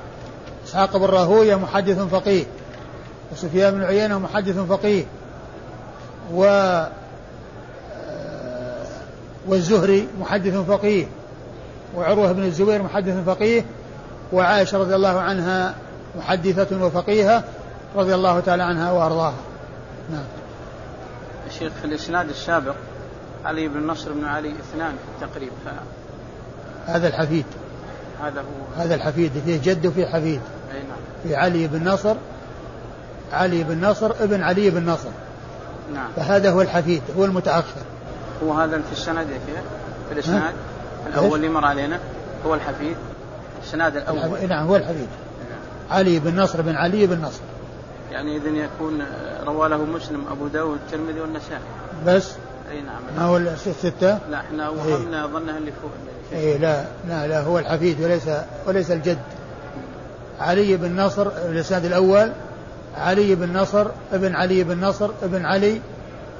إسحاق 0.68 0.98
بن 0.98 1.06
راهوية 1.06 1.56
محدث 1.56 2.00
فقيه 2.00 2.46
وسفيان 3.32 3.74
بن 3.74 3.84
عيينة 3.84 4.20
محدث 4.20 4.58
فقيه 4.58 5.06
و 6.34 6.84
والزهري 9.48 10.08
محدث 10.22 10.56
فقيه 10.56 11.06
وعروة 11.96 12.32
بن 12.32 12.44
الزبير 12.44 12.84
محدث 12.84 13.24
فقيه 13.26 13.66
وعائشة 14.34 14.78
رضي 14.78 14.96
الله 14.96 15.20
عنها 15.20 15.76
محدثة 16.18 16.86
وفقيهة 16.86 17.44
رضي 17.96 18.16
الله 18.16 18.40
تعالى 18.40 18.64
عنها 18.64 18.92
وأرضاها. 18.92 19.34
نعم. 20.12 20.24
الشيخ 21.48 21.72
في 21.82 21.86
الإسناد 21.86 22.30
السابق 22.30 22.76
علي 23.48 23.68
بن 23.68 23.88
نصر 23.88 24.14
بن 24.14 24.26
علي 24.26 24.52
اثنان 24.52 24.92
في 24.92 25.26
التقريب 25.26 25.52
ف... 25.66 25.70
هذا 26.90 27.08
الحفيد. 27.08 27.46
هذا 28.24 28.42
هو. 28.42 28.82
هذا 28.82 28.96
الحفيد 28.96 29.32
فيه 29.46 29.60
جد 29.64 29.86
وفيه 29.86 30.06
حفيد. 30.06 30.42
أي 30.72 30.80
نعم. 30.80 30.98
في 31.24 31.36
علي 31.36 31.68
بن 31.68 31.90
نصر 31.90 32.16
علي 33.34 33.64
بن 33.64 33.86
نصر 33.86 34.12
ابن 34.20 34.44
علي 34.44 34.70
بن 34.70 34.90
نصر. 34.90 35.10
نعم. 35.94 36.08
فهذا 36.16 36.52
هو 36.52 36.62
الحفيد 36.62 37.02
هو 37.18 37.26
المتأخر. 37.26 37.82
هو 38.44 38.54
هذا 38.54 38.82
في 38.82 38.92
السند 38.92 39.28
في 40.08 40.14
الإسناد 40.14 40.54
الأول 41.08 41.36
اللي 41.36 41.50
مر 41.50 41.66
علينا 41.66 42.00
هو 42.46 42.54
الحفيد. 42.54 42.96
السناد 43.64 43.96
الأول. 43.96 44.50
نعم 44.50 44.68
هو 44.68 44.76
الحفيد. 44.76 45.08
علي 45.92 46.20
بن 46.20 46.40
نصر 46.40 46.62
بن 46.62 46.76
علي 46.76 47.08
بن 47.08 47.22
نصر. 47.22 47.42
يعني 48.12 48.38
إذن 48.38 48.56
يكون 48.56 49.06
روى 49.46 49.70
له 49.70 49.86
مسلم 49.86 50.26
أبو 50.32 50.48
داود 50.48 50.78
الترمذي 50.86 51.22
والنسائي. 51.22 51.62
بس؟ 52.08 52.32
أي 52.72 52.82
نعم. 52.82 53.02
ما 53.18 53.24
هو 53.24 53.38
الستة؟ 53.38 54.20
لا 54.30 54.38
إحنا 54.38 54.70
وهمنا 54.70 55.26
إيه؟ 55.26 55.32
ظنها 55.32 55.58
اللي 55.58 55.72
فوق. 55.82 55.92
اي 56.34 56.58
لا 56.58 56.84
لا 57.08 57.28
لا 57.28 57.42
هو 57.42 57.60
الحفيد 57.60 58.02
وليس 58.02 58.30
وليس 58.66 58.92
الجد. 58.92 59.18
علي 60.40 60.78
بن 60.78 61.02
نصر 61.02 61.28
الإسناد 61.50 61.86
الأول 61.86 62.32
علي 62.98 63.36
بن 63.36 63.58
نصر 63.58 63.88
ابن 64.14 64.36
علي 64.36 64.64
بن 64.64 64.86
نصر 64.86 65.10
ابن 65.24 65.46
علي 65.46 65.82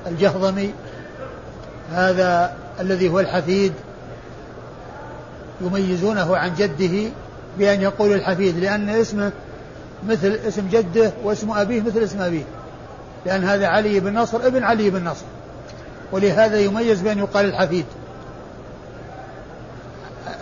الجهضمي 0.08 0.74
هذا 1.92 2.54
الذي 2.80 3.10
هو 3.10 3.20
الحفيد 3.20 3.74
يميزونه 5.62 6.38
عن 6.38 6.54
جده 6.56 7.10
بأن 7.58 7.82
يقول 7.82 8.14
الحفيد 8.14 8.58
لأن 8.58 8.90
اسمه 8.90 9.32
مثل 10.08 10.40
اسم 10.48 10.68
جده 10.72 11.12
واسم 11.24 11.52
أبيه 11.52 11.82
مثل 11.82 12.00
اسم 12.00 12.22
أبيه 12.22 12.44
لأن 13.26 13.44
هذا 13.44 13.68
علي 13.68 14.00
بن 14.00 14.14
نصر 14.14 14.48
ابن 14.48 14.64
علي 14.64 14.90
بن 14.90 15.04
نصر. 15.04 15.26
ولهذا 16.12 16.60
يميز 16.60 17.02
بأن 17.02 17.18
يقال 17.18 17.46
الحفيد. 17.46 17.86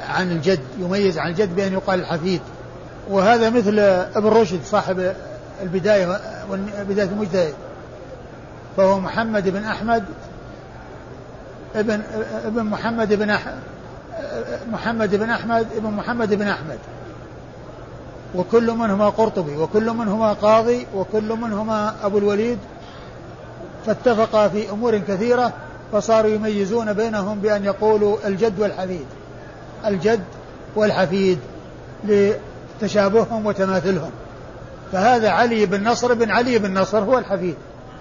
عن 0.10 0.32
الجد 0.32 0.60
يميز 0.80 1.18
عن 1.18 1.30
الجد 1.32 1.56
بأن 1.56 1.74
يقال 1.74 2.00
الحفيد. 2.00 2.42
وهذا 3.10 3.50
مثل 3.50 3.80
ابن 4.16 4.28
رشد 4.28 4.64
صاحب 4.64 5.14
البداية 5.62 6.20
بداية 6.90 7.10
المجتهد. 7.10 7.54
فهو 8.78 9.00
محمد 9.00 9.50
بن 9.50 9.64
أحمد 9.64 10.04
ابن 11.76 12.02
ابن 12.46 12.64
محمد 12.64 13.14
بن 13.14 13.30
أح 13.30 13.54
محمد 14.72 15.16
بن 15.16 15.30
أحمد 15.30 15.68
ابن 15.78 15.90
محمد 15.90 16.34
بن 16.34 16.48
أحمد. 16.48 16.78
وكل 18.36 18.72
منهما 18.72 19.10
قرطبي 19.10 19.58
وكل 19.58 19.94
منهما 19.94 20.34
قاضي 20.34 20.88
وكل 20.96 21.34
منهما 21.34 21.96
أبو 22.04 22.18
الوليد 22.18 22.60
فاتفقا 23.86 24.48
في 24.48 24.70
أمور 24.70 24.98
كثيرة 24.98 25.54
فصاروا 25.92 26.32
يميزون 26.32 26.94
بينهم 26.94 27.40
بأن 27.40 27.66
يقولوا 27.66 28.18
الجد 28.26 28.60
والحفيد. 28.60 29.06
الجد 29.86 30.24
والحفيد 30.76 31.40
لتشابههم 32.04 33.46
وتماثلهم. 33.46 34.12
فهذا 34.92 35.30
علي 35.30 35.66
بن 35.66 35.88
نصر 35.88 36.14
بن 36.14 36.32
علي 36.32 36.60
بن 36.60 36.80
نصر 36.80 37.00
هو 37.00 37.18
الحفيد. 37.18 37.56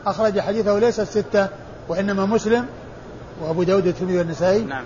أخرج 0.06 0.40
حديثه 0.40 0.78
ليس 0.78 1.00
الستة 1.00 1.48
وإنما 1.88 2.26
مسلم 2.26 2.66
وأبو 3.42 3.62
داود 3.62 3.86
والترمذي 3.86 4.18
والنسائي. 4.18 4.64
نعم. 4.64 4.84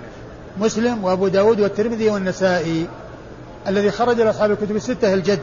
مسلم 0.60 1.04
وأبو 1.04 1.28
داود 1.28 1.60
والترمذي 1.60 2.10
والنسائي. 2.10 2.86
الذي 3.68 3.90
خرج 3.90 4.20
لأصحاب 4.20 4.50
الكتب 4.50 4.76
الستة 4.76 5.14
الجد. 5.14 5.42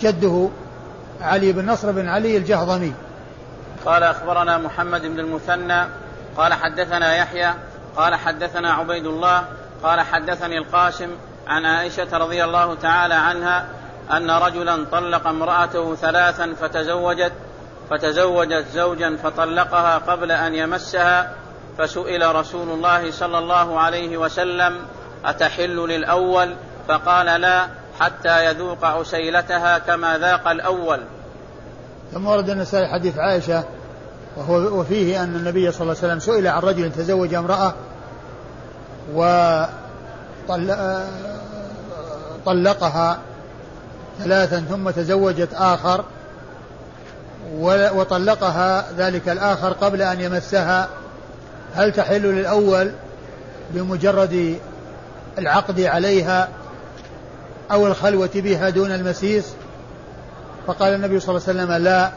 جده 0.00 0.48
علي 1.20 1.52
بن 1.52 1.66
نصر 1.66 1.92
بن 1.92 2.08
علي 2.08 2.36
الجهضمي. 2.36 2.92
قال 3.86 4.02
أخبرنا 4.02 4.58
محمد 4.58 5.02
بن 5.02 5.20
المثنى 5.20 5.86
قال 6.36 6.54
حدثنا 6.54 7.16
يحيى 7.16 7.54
قال 7.96 8.14
حدثنا 8.14 8.72
عبيد 8.72 9.06
الله 9.06 9.44
قال 9.82 10.00
حدثني 10.00 10.58
القاسم 10.58 11.10
عن 11.46 11.64
عائشة 11.64 12.18
رضي 12.18 12.44
الله 12.44 12.74
تعالى 12.74 13.14
عنها 13.14 13.66
أن 14.10 14.30
رجلا 14.30 14.84
طلق 14.92 15.26
امرأته 15.26 15.94
ثلاثا 15.94 16.54
فتزوجت 16.60 17.32
فتزوجت 17.90 18.66
زوجا 18.72 19.16
فطلقها 19.16 19.98
قبل 19.98 20.32
أن 20.32 20.54
يمسها 20.54 21.32
فسئل 21.78 22.34
رسول 22.34 22.68
الله 22.68 23.10
صلى 23.10 23.38
الله 23.38 23.80
عليه 23.80 24.16
وسلم 24.16 24.78
أتحل 25.24 25.76
للأول؟ 25.76 26.54
فقال 26.88 27.40
لا 27.40 27.66
حتى 28.00 28.44
يذوق 28.44 28.84
عسيلتها 28.84 29.78
كما 29.78 30.18
ذاق 30.18 30.48
الأول. 30.48 31.00
ثم 32.14 32.26
ورد 32.26 32.50
النسائي 32.50 32.88
حديث 32.88 33.18
عائشة 33.18 33.64
وهو 34.36 34.80
وفيه 34.80 35.22
أن 35.22 35.36
النبي 35.36 35.72
صلى 35.72 35.82
الله 35.82 35.96
عليه 36.02 36.12
وسلم 36.14 36.18
سئل 36.18 36.46
عن 36.46 36.62
رجل 36.62 36.92
تزوج 36.92 37.34
امرأة 37.34 37.74
وطلقها 42.46 43.18
ثلاثا 44.18 44.60
ثم 44.60 44.90
تزوجت 44.90 45.48
آخر 45.54 46.04
وطلقها 47.94 48.84
ذلك 48.96 49.28
الآخر 49.28 49.72
قبل 49.72 50.02
أن 50.02 50.20
يمسها. 50.20 50.88
هل 51.74 51.92
تحل 51.92 52.22
للأول 52.22 52.92
بمجرد 53.70 54.58
العقد 55.38 55.80
عليها 55.80 56.48
أو 57.70 57.86
الخلوة 57.86 58.30
بها 58.34 58.70
دون 58.70 58.92
المسيس؟ 58.92 59.44
فقال 60.66 60.94
النبي 60.94 61.20
صلى 61.20 61.36
الله 61.36 61.48
عليه 61.48 61.60
وسلم 61.60 61.84
لا 61.84 62.12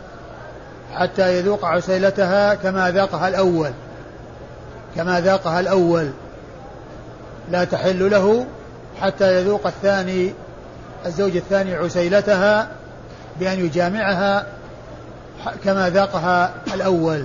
حتى 0.93 1.39
يذوق 1.39 1.65
عسيلتها 1.65 2.53
كما 2.55 2.91
ذاقها 2.91 3.27
الأول. 3.27 3.71
كما 4.95 5.21
ذاقها 5.21 5.59
الأول. 5.59 6.09
لا 7.51 7.63
تحل 7.63 8.11
له 8.11 8.45
حتى 9.01 9.41
يذوق 9.41 9.67
الثاني 9.67 10.33
الزوج 11.05 11.35
الثاني 11.35 11.75
عسيلتها 11.75 12.67
بأن 13.39 13.65
يجامعها 13.65 14.45
كما 15.63 15.89
ذاقها 15.89 16.53
الأول. 16.73 17.23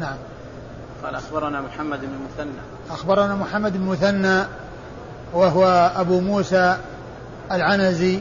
نعم. 0.00 0.16
قال 1.04 1.14
أخبرنا 1.14 1.60
محمد 1.60 2.00
بن 2.00 2.08
المثنى 2.08 2.60
أخبرنا 2.90 3.34
محمد 3.34 3.72
بن 3.72 3.82
المثنى 3.82 4.44
وهو 5.32 5.92
أبو 5.96 6.20
موسى 6.20 6.76
العنزي 7.52 8.20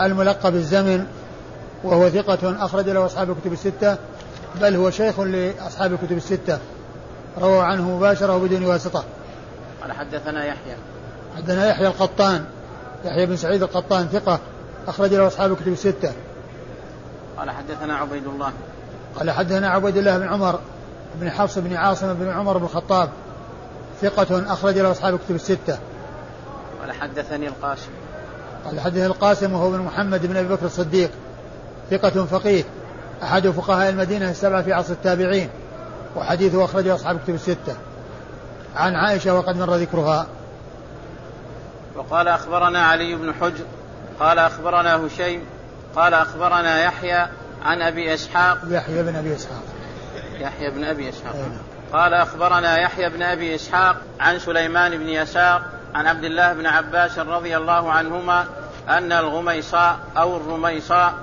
الملقب 0.00 0.54
الزمن 0.54 1.06
وهو 1.84 2.08
ثقة 2.08 2.64
أخرج 2.64 2.88
له 2.88 3.06
أصحاب 3.06 3.30
الكتب 3.30 3.52
الستة 3.52 3.96
بل 4.60 4.76
هو 4.76 4.90
شيخ 4.90 5.20
لأصحاب 5.20 5.92
الكتب 5.92 6.16
الستة. 6.16 6.58
روى 7.38 7.60
عنه 7.60 7.96
مباشرة 7.96 8.36
وبدون 8.36 8.64
واسطة. 8.64 9.04
قال 9.82 9.92
حدثنا 9.92 10.44
يحيى. 10.44 10.76
حدثنا 11.36 11.70
يحيى 11.70 11.86
القطان. 11.86 12.44
يحيى 13.04 13.26
بن 13.26 13.36
سعيد 13.36 13.62
القطان 13.62 14.08
ثقة 14.08 14.38
أخرج 14.88 15.14
له 15.14 15.26
أصحاب 15.26 15.52
الكتب 15.52 15.72
الستة. 15.72 16.12
قال 17.38 17.50
حدثنا 17.50 17.96
عبيد 17.96 18.26
الله. 18.26 18.52
قال 19.18 19.30
حدثنا 19.30 19.68
عبيد 19.68 19.96
الله 19.96 20.18
بن 20.18 20.28
عمر 20.28 20.58
بن 21.20 21.30
حفص 21.30 21.58
بن 21.58 21.76
عاصم 21.76 22.14
بن 22.14 22.28
عمر 22.28 22.58
بن 22.58 22.64
الخطاب 22.64 23.08
ثقة 24.02 24.52
أخرج 24.52 24.78
له 24.78 24.90
أصحاب 24.90 25.14
الكتب 25.14 25.34
الستة. 25.34 25.78
قال 26.80 26.92
حدثني 26.92 27.48
القاسم. 27.48 27.90
قال 28.64 28.80
حدثني 28.80 29.06
القاسم 29.06 29.52
وهو 29.52 29.70
بن 29.70 29.78
محمد 29.78 30.26
بن 30.26 30.36
أبي 30.36 30.48
بكر 30.48 30.66
الصديق. 30.66 31.10
ثقة 31.90 32.24
فقيه. 32.24 32.64
أحد 33.22 33.48
فقهاء 33.48 33.90
المدينة 33.90 34.30
السبعة 34.30 34.62
في 34.62 34.72
عصر 34.72 34.92
التابعين 34.92 35.50
وحديثه 36.16 36.64
أخرجه 36.64 36.94
أصحاب 36.94 37.16
الكتب 37.16 37.34
الستة. 37.34 37.76
عن 38.76 38.94
عائشة 38.94 39.34
وقد 39.34 39.56
مر 39.56 39.74
ذكرها. 39.74 40.26
وقال 41.96 42.28
أخبرنا 42.28 42.82
علي 42.82 43.14
بن 43.14 43.34
حجر 43.34 43.64
قال 44.20 44.38
أخبرنا 44.38 45.06
هشيم 45.06 45.44
قال 45.96 46.14
أخبرنا 46.14 46.84
يحيى 46.84 47.26
عن 47.64 47.82
أبي 47.82 48.14
إسحاق. 48.14 48.58
يحيى 48.68 49.02
بن 49.02 49.16
أبي 49.16 49.34
إسحاق. 49.34 49.62
يحيى 50.38 50.70
بن 50.70 50.84
أبي 50.84 51.08
إسحاق. 51.08 51.34
أينا. 51.34 51.58
قال 51.92 52.14
أخبرنا 52.14 52.78
يحيى 52.78 53.08
بن 53.08 53.22
أبي 53.22 53.54
إسحاق 53.54 53.96
عن 54.20 54.38
سليمان 54.38 54.98
بن 54.98 55.08
يسار 55.08 55.62
عن 55.94 56.06
عبد 56.06 56.24
الله 56.24 56.52
بن 56.52 56.66
عباس 56.66 57.18
رضي 57.18 57.56
الله 57.56 57.92
عنهما 57.92 58.44
أن 58.88 59.12
الغميصاء 59.12 59.98
أو 60.16 60.36
الرميصاء 60.36 61.14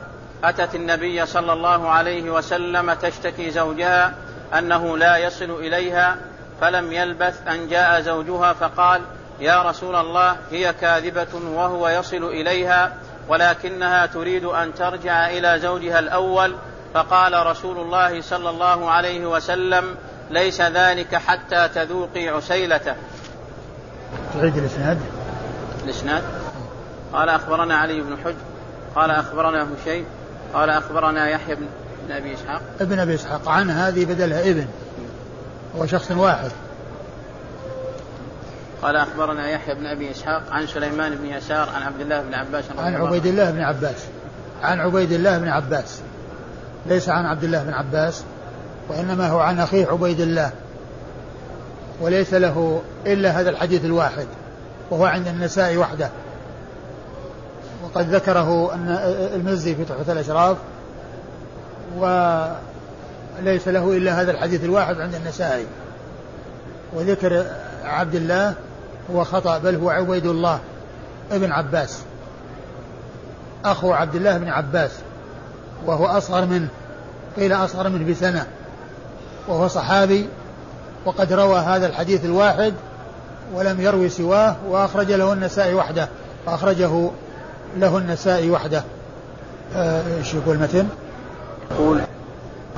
أتت 0.43 0.75
النبي 0.75 1.25
صلى 1.25 1.53
الله 1.53 1.89
عليه 1.89 2.31
وسلم 2.31 2.93
تشتكي 2.93 3.51
زوجها 3.51 4.13
أنه 4.58 4.98
لا 4.98 5.17
يصل 5.17 5.51
إليها 5.51 6.17
فلم 6.62 6.93
يلبث 6.93 7.48
أن 7.48 7.67
جاء 7.67 8.01
زوجها 8.01 8.53
فقال 8.53 9.01
يا 9.39 9.62
رسول 9.62 9.96
الله 9.96 10.36
هي 10.51 10.74
كاذبة 10.74 11.50
وهو 11.53 11.90
يصل 11.90 12.24
إليها 12.24 12.94
ولكنها 13.27 14.05
تريد 14.05 14.46
أن 14.46 14.74
ترجع 14.74 15.29
إلى 15.29 15.59
زوجها 15.59 16.00
الأول 16.00 16.55
فقال 16.94 17.46
رسول 17.48 17.77
الله 17.77 18.22
صلى 18.22 18.50
الله 18.50 18.92
عليه 18.92 19.25
وسلم 19.25 19.96
ليس 20.29 20.61
ذلك 20.61 21.16
حتى 21.16 21.68
تذوقي 21.68 22.29
عسيلته. 22.29 22.96
تعيد 24.33 24.57
الإسناد؟ 24.57 25.00
الإسناد؟ 25.83 26.24
قال 27.13 27.29
أخبرنا 27.29 27.77
علي 27.77 28.01
بن 28.01 28.18
حج 28.25 28.35
قال 28.96 29.11
أخبرنا 29.11 29.68
هشيم 29.83 30.05
قال 30.53 30.70
أخبرنا 30.70 31.29
يحيى 31.29 31.55
بن 31.55 31.66
أبي 32.12 32.33
إسحاق. 32.33 32.62
ابن 32.81 33.00
أبي 33.00 33.16
إسحاق 33.16 33.50
عن 33.50 33.70
هذه 33.70 34.05
بدلها 34.05 34.50
ابن. 34.50 34.68
هو 35.77 35.85
شخص 35.85 36.12
واحد. 36.12 36.51
قال 38.81 38.96
أخبرنا 38.96 39.50
يحيى 39.50 39.75
بن 39.75 39.85
أبي 39.85 40.12
إسحاق 40.12 40.44
عن 40.51 40.68
سليمان 40.68 41.16
بن 41.16 41.25
يسار 41.25 41.70
عن 41.70 41.81
عبد 41.81 42.01
الله 42.01 42.22
بن 42.22 42.33
عباس 42.33 42.64
رضي 42.72 42.81
عن 42.81 42.96
عبيد 42.96 43.25
الله 43.25 43.51
بن 43.51 43.62
عباس. 43.62 44.05
عن 44.64 44.79
عبيد 44.79 45.12
الله 45.12 45.38
بن 45.38 45.48
عباس. 45.48 46.01
ليس 46.85 47.09
عن 47.09 47.25
عبد 47.25 47.44
الله 47.44 47.64
بن 47.64 47.74
عباس 47.74 48.24
وإنما 48.90 49.27
هو 49.29 49.40
عن 49.40 49.59
أخيه 49.59 49.88
عبيد 49.88 50.20
الله. 50.20 50.51
وليس 52.01 52.33
له 52.33 52.81
إلا 53.05 53.29
هذا 53.29 53.50
الحديث 53.50 53.85
الواحد 53.85 54.27
وهو 54.90 55.05
عند 55.05 55.27
النساء 55.27 55.77
وحده. 55.77 56.09
وقد 57.83 58.15
ذكره 58.15 58.74
أن 58.74 58.87
المزي 59.35 59.75
في 59.75 59.85
تحفة 59.85 60.13
الأشراف 60.13 60.57
وليس 61.98 63.68
له 63.68 63.98
إلا 63.98 64.22
هذا 64.22 64.31
الحديث 64.31 64.63
الواحد 64.63 65.00
عند 65.00 65.15
النسائي. 65.15 65.65
وذكر 66.94 67.46
عبد 67.83 68.15
الله 68.15 68.53
هو 69.13 69.24
خطأ 69.24 69.57
بل 69.57 69.75
هو 69.75 69.89
عبيد 69.89 70.25
الله 70.25 70.59
ابن 71.31 71.51
عباس. 71.51 72.00
أخو 73.65 73.92
عبد 73.92 74.15
الله 74.15 74.37
بن 74.37 74.48
عباس 74.48 74.92
وهو 75.85 76.05
أصغر 76.05 76.46
منه 76.46 76.68
قيل 77.37 77.53
أصغر 77.53 77.89
منه 77.89 78.11
بسنة. 78.11 78.46
وهو 79.48 79.68
صحابي 79.68 80.27
وقد 81.05 81.33
روى 81.33 81.59
هذا 81.59 81.87
الحديث 81.87 82.25
الواحد 82.25 82.74
ولم 83.53 83.81
يروي 83.81 84.09
سواه 84.09 84.55
وأخرج 84.68 85.11
له 85.11 85.33
النسائي 85.33 85.74
وحده 85.74 86.07
وأخرجه 86.48 87.09
له 87.77 87.98
النسائي 87.98 88.51
وحده. 88.51 88.84
إيش 89.75 90.34
يقول 90.34 90.55
المتن؟ 90.55 90.88
يقول 91.72 92.01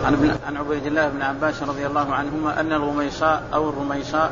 عن 0.06 0.14
ابن 0.14 0.32
عن 0.48 0.58
عبيد 0.58 0.86
الله 0.86 1.08
بن 1.08 1.22
عباس 1.22 1.64
رضي 1.64 1.88
الله 1.88 2.14
عنهما 2.14 2.60
أن 2.60 2.74
الغميصاء 2.74 3.44
أو 3.54 3.70
الرميصاء 3.70 4.32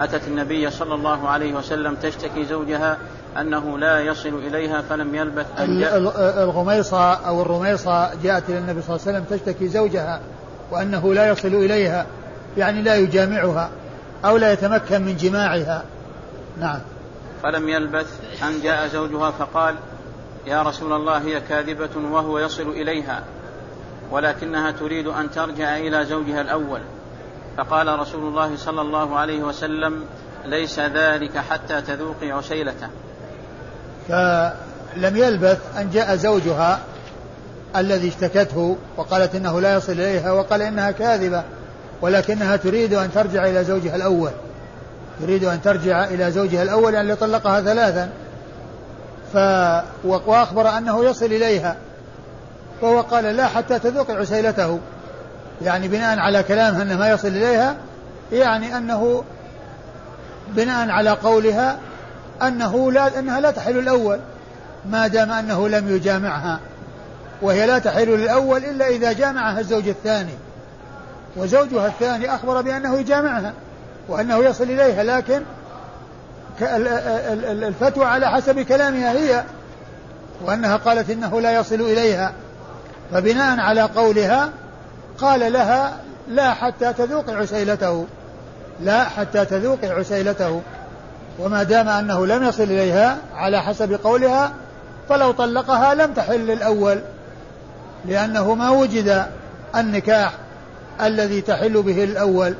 أتت 0.00 0.28
النبي 0.28 0.70
صلى 0.70 0.94
الله 0.94 1.28
عليه 1.28 1.54
وسلم 1.54 1.94
تشتكي 1.94 2.44
زوجها 2.44 2.98
أنه 3.40 3.78
لا 3.78 4.00
يصل 4.00 4.28
إليها 4.28 4.82
فلم 4.82 5.14
يلبث 5.14 5.46
أن 5.60 5.80
جاء 5.80 5.98
الغميصة 6.44 7.12
أو 7.12 7.42
الرميصة 7.42 8.14
جاءت 8.22 8.50
إلى 8.50 8.58
النبي 8.58 8.82
صلى 8.82 8.96
الله 8.96 9.06
عليه 9.06 9.18
وسلم 9.18 9.38
تشتكي 9.38 9.68
زوجها 9.68 10.20
وأنه 10.70 11.14
لا 11.14 11.28
يصل 11.28 11.48
إليها 11.48 12.06
يعني 12.56 12.82
لا 12.82 12.96
يجامعها 12.96 13.70
أو 14.24 14.36
لا 14.36 14.52
يتمكن 14.52 15.02
من 15.02 15.16
جماعها. 15.16 15.82
نعم. 16.60 16.80
فلم 17.42 17.68
يلبث 17.68 18.06
أن 18.42 18.60
جاء 18.62 18.88
زوجها 18.88 19.30
فقال 19.30 19.74
يا 20.46 20.62
رسول 20.62 20.92
الله 20.92 21.18
هي 21.18 21.40
كاذبة 21.40 22.10
وهو 22.12 22.38
يصل 22.38 22.68
إليها 22.68 23.22
ولكنها 24.10 24.70
تريد 24.70 25.06
أن 25.06 25.30
ترجع 25.30 25.76
إلى 25.76 26.04
زوجها 26.04 26.40
الأول. 26.40 26.80
فقال 27.56 27.98
رسول 27.98 28.28
الله 28.28 28.56
صلى 28.56 28.80
الله 28.80 29.16
عليه 29.16 29.42
وسلم 29.42 30.04
ليس 30.44 30.78
ذلك 30.80 31.38
حتى 31.38 31.80
تذوقي 31.82 32.30
عسيلته. 32.30 32.88
فلم 34.08 35.16
يلبث 35.16 35.58
أن 35.78 35.90
جاء 35.90 36.16
زوجها 36.16 36.80
الذي 37.76 38.08
اشتكته 38.08 38.76
وقالت 38.96 39.34
إنه 39.34 39.60
لا 39.60 39.74
يصل 39.74 39.92
إليها 39.92 40.32
وقال 40.32 40.62
إنها 40.62 40.90
كاذبة 40.90 41.42
ولكنها 42.02 42.56
تريد 42.56 42.94
أن 42.94 43.12
ترجع 43.12 43.46
إلى 43.46 43.64
زوجها 43.64 43.96
الأول. 43.96 44.30
تريد 45.20 45.44
أن 45.44 45.62
ترجع 45.62 46.04
إلى 46.04 46.30
زوجها 46.30 46.62
الأول 46.62 46.94
يعني 46.94 47.14
طلقها 47.14 47.60
ثلاثا. 47.60 48.10
ف 49.32 49.36
وأخبر 50.04 50.78
أنه 50.78 51.04
يصل 51.04 51.26
إليها. 51.26 51.76
وهو 52.82 53.00
قال 53.00 53.24
لا 53.24 53.46
حتى 53.46 53.78
تذوق 53.78 54.10
عسيلته. 54.10 54.78
يعني 55.62 55.88
بناء 55.88 56.18
على 56.18 56.42
كلامها 56.42 56.82
أنه 56.82 56.96
ما 56.96 57.10
يصل 57.10 57.28
إليها 57.28 57.76
يعني 58.32 58.76
أنه 58.76 59.24
بناء 60.48 60.90
على 60.90 61.10
قولها 61.10 61.78
أنه 62.42 62.92
لا 62.92 63.18
أنها 63.18 63.40
لا 63.40 63.50
تحل 63.50 63.78
الأول 63.78 64.20
ما 64.90 65.06
دام 65.06 65.32
أنه 65.32 65.68
لم 65.68 65.96
يجامعها. 65.96 66.60
وهي 67.42 67.66
لا 67.66 67.78
تحل 67.78 68.08
للأول 68.08 68.64
إلا 68.64 68.88
إذا 68.88 69.12
جامعها 69.12 69.60
الزوج 69.60 69.88
الثاني. 69.88 70.34
وزوجها 71.36 71.86
الثاني 71.86 72.34
أخبر 72.34 72.60
بأنه 72.60 72.98
يجامعها 72.98 73.52
وأنه 74.08 74.44
يصل 74.44 74.64
إليها 74.64 75.02
لكن 75.02 75.42
الفتوى 76.62 78.04
على 78.04 78.30
حسب 78.30 78.60
كلامها 78.60 79.12
هي 79.12 79.44
وأنها 80.44 80.76
قالت 80.76 81.10
إنه 81.10 81.40
لا 81.40 81.60
يصل 81.60 81.74
إليها. 81.74 82.32
فبناء 83.12 83.60
على 83.60 83.82
قولها 83.82 84.50
قال 85.18 85.52
لها 85.52 85.96
لا 86.28 86.54
حتى 86.54 86.92
تذوقي 86.92 87.34
عسيلته 87.34 88.06
لا 88.80 89.04
حتى 89.04 89.44
تذوقي 89.44 89.88
عسيلته. 89.88 90.62
وما 91.38 91.62
دام 91.62 91.88
أنه 91.88 92.26
لم 92.26 92.44
يصل 92.44 92.62
إليها 92.62 93.18
على 93.34 93.62
حسب 93.62 93.92
قولها 93.92 94.52
فلو 95.08 95.30
طلقها 95.30 95.94
لم 95.94 96.12
تحل 96.12 96.50
الأول 96.50 97.00
لأنه 98.04 98.54
ما 98.54 98.70
وجد 98.70 99.26
النكاح 99.76 100.32
الذي 101.00 101.40
تحل 101.40 101.82
به 101.82 102.04
الأول. 102.04 102.54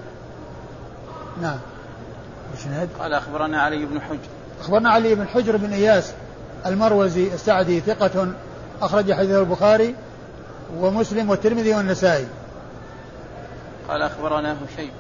نعم. 1.43 1.59
قال 3.01 3.15
أخبرنا 3.15 3.63
علي 3.63 3.87
بن 3.87 4.01
حجر. 4.01 4.19
أخبرنا 4.61 4.91
علي 4.91 5.15
بن 5.15 5.29
حجر 5.29 5.57
بن 5.57 5.73
إياس 5.73 6.13
المروزي 6.67 7.35
السعدي 7.35 7.81
ثقة 7.81 8.33
أخرج 8.83 9.13
حديث 9.13 9.31
البخاري 9.31 9.95
ومسلم 10.79 11.31
والترمذي 11.31 11.75
والنسائي. 11.75 12.27
قال 13.89 14.03
أخبرنا 14.03 14.53
هشيم. 14.53 14.91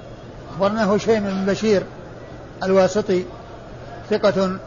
أخبرنا 0.53 0.97
هشيم 0.97 1.23
بن 1.23 1.47
بشير 1.47 1.83
الواسطي 2.63 3.25
ثقة 4.11 4.59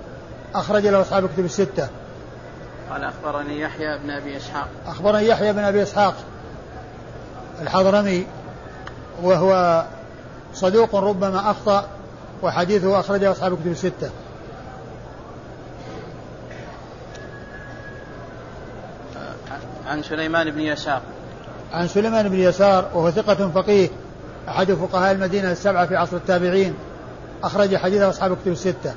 أخرج 0.56 0.88
له 0.88 1.02
أصحاب 1.02 1.30
كتب 1.34 1.46
الستة. 1.46 1.88
قال 2.92 3.04
أخبرني 3.04 3.60
يحيى 3.60 3.98
بن 3.98 4.10
أبي 4.10 4.38
إسحاق. 4.38 4.68
أخبرني 4.88 5.28
يحيى 5.28 5.54
بن 5.54 5.64
أبي 5.64 5.84
إسحاق 5.84 6.16
الحضرمي 7.62 8.28
وهو 9.24 9.84
صدوق 10.54 10.96
ربما 10.96 11.52
أخطأ 11.52 11.88
وحديثه 12.44 13.00
أخرجه 13.00 13.32
أصحاب 13.32 13.54
كتب 13.54 13.72
الستة. 13.72 14.10
عن 19.88 20.04
سليمان 20.04 20.52
بن 20.52 20.60
يسار. 20.60 21.02
عن 21.74 21.88
سليمان 21.88 22.30
بن 22.30 22.40
يسار 22.40 22.90
وهو 22.94 23.12
ثقة 23.12 23.50
فقيه 23.50 23.90
أحد 24.48 24.72
فقهاء 24.72 25.12
المدينة 25.12 25.52
السبعة 25.52 25.86
في 25.86 25.96
عصر 25.96 26.18
التابعين 26.18 26.74
أخرج 27.44 27.76
حديث 27.76 28.02
أصحاب 28.02 28.38
كتب 28.38 28.52
الستة. 28.52 28.94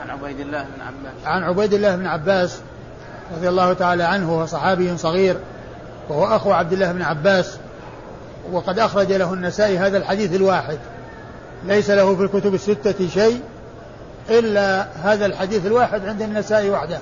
عن 0.00 0.10
عبيد 0.10 0.40
الله 0.40 0.62
بن 0.62 0.80
عباس. 0.80 1.26
عن 1.26 1.42
عبيد 1.42 1.74
الله 1.74 1.96
بن 1.96 2.06
عباس 2.06 2.60
رضي 3.36 3.48
الله 3.48 3.72
تعالى 3.72 4.02
عنه 4.02 4.32
وهو 4.32 4.46
صحابي 4.46 4.96
صغير 4.96 5.36
وهو 6.08 6.36
أخو 6.36 6.52
عبد 6.52 6.72
الله 6.72 6.92
بن 6.92 7.02
عباس 7.02 7.58
وقد 8.52 8.78
أخرج 8.78 9.12
له 9.12 9.32
النسائي 9.32 9.78
هذا 9.78 9.98
الحديث 9.98 10.34
الواحد. 10.34 10.78
ليس 11.66 11.90
له 11.90 12.16
في 12.16 12.22
الكتب 12.22 12.54
الستة 12.54 13.08
شيء 13.08 13.40
إلا 14.30 14.86
هذا 15.02 15.26
الحديث 15.26 15.66
الواحد 15.66 16.04
عند 16.04 16.22
النسائي 16.22 16.70
وحده. 16.70 16.98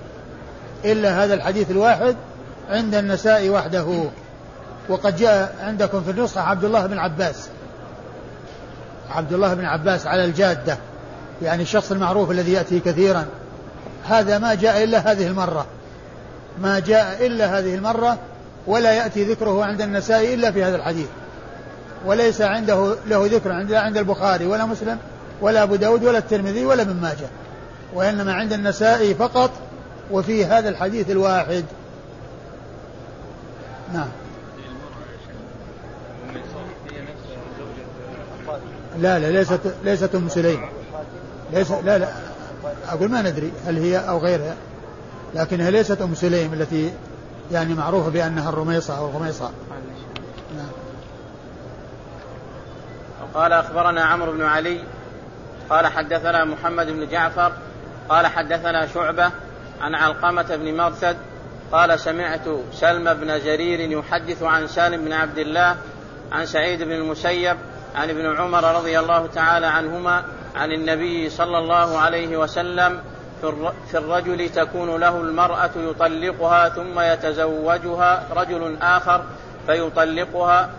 إلا 0.85 1.25
هذا 1.25 1.35
الحديث 1.35 1.71
الواحد 1.71 2.17
عند 2.69 2.95
النسائي 2.95 3.51
وحده. 3.51 4.05
وقد 4.89 5.17
جاء 5.17 5.57
عندكم 5.63 6.03
في 6.03 6.11
النسخة 6.11 6.41
عبد 6.41 6.65
الله 6.65 6.87
بن 6.87 6.99
عباس. 6.99 7.49
عبد 9.11 9.33
الله 9.33 9.55
بن 9.55 9.65
عباس 9.65 10.07
على 10.07 10.25
الجادة. 10.25 10.79
يعني 11.43 11.63
الشخص 11.63 11.93
المعروف 11.93 12.31
الذي 12.31 12.53
يأتي 12.53 12.81
كثيرا. 12.81 13.27
هذا 14.09 14.39
ما 14.39 14.55
جاء 14.55 14.85
إلا 14.85 14.99
هذه 14.99 15.27
المرة. 15.27 15.67
ما 16.63 16.79
جاء 16.79 17.27
إلا 17.27 17.59
هذه 17.59 17.75
المرة 17.75 18.19
ولا 18.67 18.93
يأتي 18.93 19.25
ذكره 19.25 19.65
عند 19.65 19.81
النسائي 19.81 20.35
إلا 20.35 20.51
في 20.51 20.65
هذا 20.65 20.77
الحديث. 20.77 21.09
وليس 22.07 22.41
عنده 22.41 22.97
له 23.07 23.27
ذكر 23.27 23.53
عند 23.53 23.73
عند 23.73 23.97
البخاري 23.97 24.47
ولا 24.47 24.67
مسلم 24.67 24.99
ولا 25.41 25.63
أبو 25.63 25.77
داود 25.77 26.05
ولا 26.05 26.19
الترمذي 26.19 26.65
ولا 26.65 26.83
ابن 26.83 26.97
ماجه 27.03 27.27
وإنما 27.95 28.33
عند 28.33 28.53
النسائي 28.53 29.15
فقط 29.15 29.51
وفي 30.11 30.45
هذا 30.45 30.69
الحديث 30.69 31.11
الواحد. 31.11 31.65
نعم. 33.95 34.09
لا 38.99 39.19
لا 39.19 39.31
ليست 39.31 39.61
ليست 39.85 40.15
أم 40.15 40.29
سليم. 40.29 40.61
ليس 41.53 41.71
لا 41.71 41.99
لا 41.99 42.09
أقول 42.89 43.11
ما 43.11 43.23
ندري 43.23 43.53
هل 43.67 43.79
هي 43.79 43.99
أو 43.99 44.19
غيرها 44.19 44.55
لكنها 45.35 45.71
ليست 45.71 46.03
أم 46.03 46.15
سليم 46.15 46.53
التي 46.53 46.93
يعني 47.53 47.75
معروفة 47.75 48.11
بأنها 48.11 48.49
الرميصة 48.49 48.99
أو 48.99 49.09
الرميصة. 49.09 49.51
وقال 53.35 53.53
أخبرنا 53.53 54.05
عمرو 54.05 54.33
بن 54.33 54.43
علي 54.43 54.81
قال 55.71 55.87
حدثنا 55.87 56.45
محمد 56.45 56.87
بن 56.87 57.09
جعفر 57.09 57.53
قال 58.09 58.27
حدثنا 58.27 58.87
شعبة 58.87 59.31
عن 59.81 59.95
علقمة 59.95 60.57
بن 60.57 60.77
مرثد 60.77 61.17
قال 61.73 62.01
سمعت 62.01 62.49
سلم 62.73 63.15
بن 63.15 63.39
جرير 63.39 63.81
يحدث 63.81 64.43
عن 64.43 64.67
سالم 64.67 65.05
بن 65.05 65.13
عبد 65.13 65.39
الله 65.39 65.77
عن 66.33 66.47
سعيد 66.47 66.83
بن 66.83 66.93
المسيب 66.93 67.57
عن 67.95 68.11
ابن 68.11 68.37
عمر 68.37 68.77
رضي 68.77 68.99
الله 68.99 69.27
تعالى 69.27 69.67
عنهما 69.67 70.25
عن 70.57 70.73
النبي 70.73 71.31
صلى 71.31 71.59
الله 71.59 71.99
عليه 71.99 72.37
وسلم 72.37 73.01
في 73.91 73.99
الرجل 73.99 74.49
تكون 74.49 75.01
له 75.01 75.21
المرأة 75.21 75.71
يطلقها 75.77 76.69
ثم 76.69 77.01
يتزوجها 77.01 78.27
رجل 78.37 78.77
آخر 78.83 79.25
فيطلقها 79.67 80.71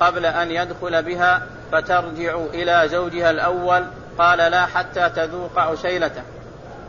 قبل 0.00 0.26
أن 0.26 0.50
يدخل 0.50 1.02
بها 1.02 1.42
فترجع 1.72 2.36
إلى 2.54 2.88
زوجها 2.88 3.30
الأول 3.30 3.84
قال 4.18 4.38
لا 4.38 4.66
حتى 4.66 5.08
تذوق 5.08 5.58
عسيلته 5.58 6.22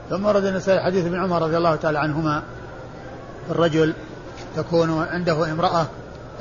ثم 0.09 0.25
ورد 0.25 0.45
النسائي 0.45 0.79
حديث 0.79 1.05
ابن 1.05 1.19
عمر 1.19 1.41
رضي 1.41 1.57
الله 1.57 1.75
تعالى 1.75 1.99
عنهما 1.99 2.43
الرجل 3.49 3.93
تكون 4.55 5.07
عنده 5.11 5.51
امرأة 5.51 5.85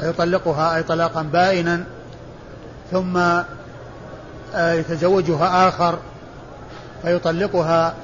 فيطلقها 0.00 0.76
أي 0.76 0.82
طلاقا 0.82 1.22
بائنا 1.22 1.84
ثم 2.90 3.16
آه، 4.54 4.72
يتزوجها 4.72 5.68
آخر 5.68 5.98
فيطلقها 7.02 7.94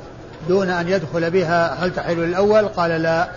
دون 0.49 0.71
أن 0.71 0.89
يدخل 0.89 1.31
بها 1.31 1.85
هل 1.85 1.95
تحل 1.95 2.25
الأول؟ 2.25 2.69
قال 2.69 2.91
لا 2.91 3.29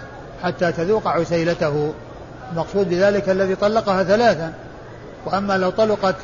حتى 0.44 0.72
تذوق 0.72 1.08
عسيلته 1.08 1.94
المقصود 2.52 2.90
بذلك 2.90 3.30
الذي 3.30 3.56
طلقها 3.56 4.04
ثلاثا 4.04 4.54
وأما 5.26 5.58
لو 5.58 5.70
طلقت 5.70 6.16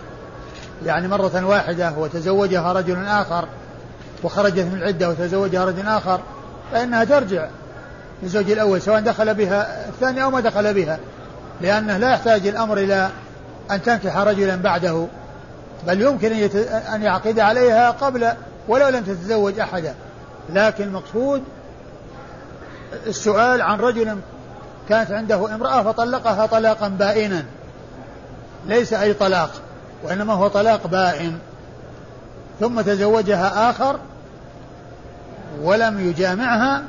يعني 0.85 1.07
مرة 1.07 1.45
واحدة 1.45 1.93
وتزوجها 1.97 2.73
رجل 2.73 3.05
آخر 3.05 3.47
وخرجت 4.23 4.59
من 4.59 4.77
العدة 4.77 5.09
وتزوجها 5.09 5.65
رجل 5.65 5.87
آخر 5.87 6.19
فإنها 6.71 7.03
ترجع 7.03 7.47
للزوج 8.23 8.51
الأول 8.51 8.81
سواء 8.81 8.99
دخل 8.99 9.33
بها 9.33 9.87
الثاني 9.89 10.23
أو 10.23 10.31
ما 10.31 10.39
دخل 10.39 10.73
بها 10.73 10.99
لأنه 11.61 11.97
لا 11.97 12.11
يحتاج 12.11 12.47
الأمر 12.47 12.77
إلى 12.77 13.09
أن 13.71 13.81
تنكح 13.81 14.17
رجلا 14.17 14.55
بعده 14.55 15.07
بل 15.87 16.01
يمكن 16.01 16.31
أن 16.93 17.01
يعقد 17.01 17.39
عليها 17.39 17.91
قبل 17.91 18.31
ولو 18.67 18.87
لم 18.87 19.03
تتزوج 19.03 19.59
أحدا. 19.59 19.95
لكن 20.49 20.83
المقصود 20.83 21.43
السؤال 23.07 23.61
عن 23.61 23.79
رجل 23.79 24.17
كانت 24.89 25.11
عنده 25.11 25.55
امرأة 25.55 25.83
فطلقها 25.83 26.45
طلاقا 26.45 26.87
بائنا 26.87 27.45
ليس 28.65 28.93
أي 28.93 29.13
طلاق. 29.13 29.51
وإنما 30.05 30.33
هو 30.33 30.47
طلاق 30.47 30.87
بائن. 30.87 31.39
ثم 32.59 32.81
تزوجها 32.81 33.69
آخر 33.69 33.99
ولم 35.61 36.09
يجامعها 36.09 36.83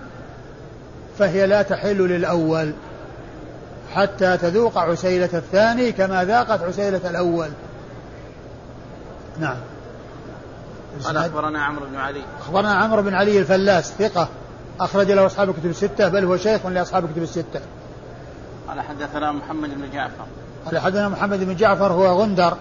فهي 1.18 1.46
لا 1.46 1.62
تحل 1.62 1.98
للأول 1.98 2.72
حتى 3.94 4.36
تذوق 4.36 4.78
عسيلة 4.78 5.28
الثاني 5.34 5.92
كما 5.92 6.24
ذاقت 6.24 6.62
عسيلة 6.62 7.10
الأول. 7.10 7.48
نعم. 9.38 9.56
قال 11.04 11.16
أخبرنا 11.16 11.64
عمرو 11.64 11.86
بن 11.86 11.96
علي. 11.96 12.22
أخبرنا 12.40 12.74
عمرو 12.74 13.02
بن 13.02 13.14
علي 13.14 13.38
الفلاس 13.38 13.92
ثقة. 13.92 14.28
أخرج 14.80 15.10
له 15.10 15.26
أصحاب 15.26 15.50
الكتب 15.50 15.66
الستة 15.66 16.08
بل 16.08 16.24
هو 16.24 16.36
شيخ 16.36 16.66
لأصحاب 16.66 17.04
الكتب 17.04 17.22
الستة. 17.22 17.60
قال 18.68 18.80
حدثنا 18.80 19.32
محمد 19.32 19.68
بن 19.68 19.90
جعفر. 19.92 20.26
قال 20.66 20.78
حدثنا 20.78 21.08
محمد 21.08 21.44
بن 21.44 21.56
جعفر 21.56 21.92
هو 21.92 22.22
غندر. 22.22 22.56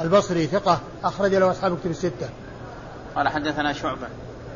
البصري 0.00 0.46
ثقة 0.46 0.80
أخرج 1.04 1.34
له 1.34 1.50
أصحاب 1.50 1.72
الكتب 1.72 1.90
الستة. 1.90 2.28
قال 3.16 3.28
حدثنا 3.28 3.72
شعبة. 3.72 4.06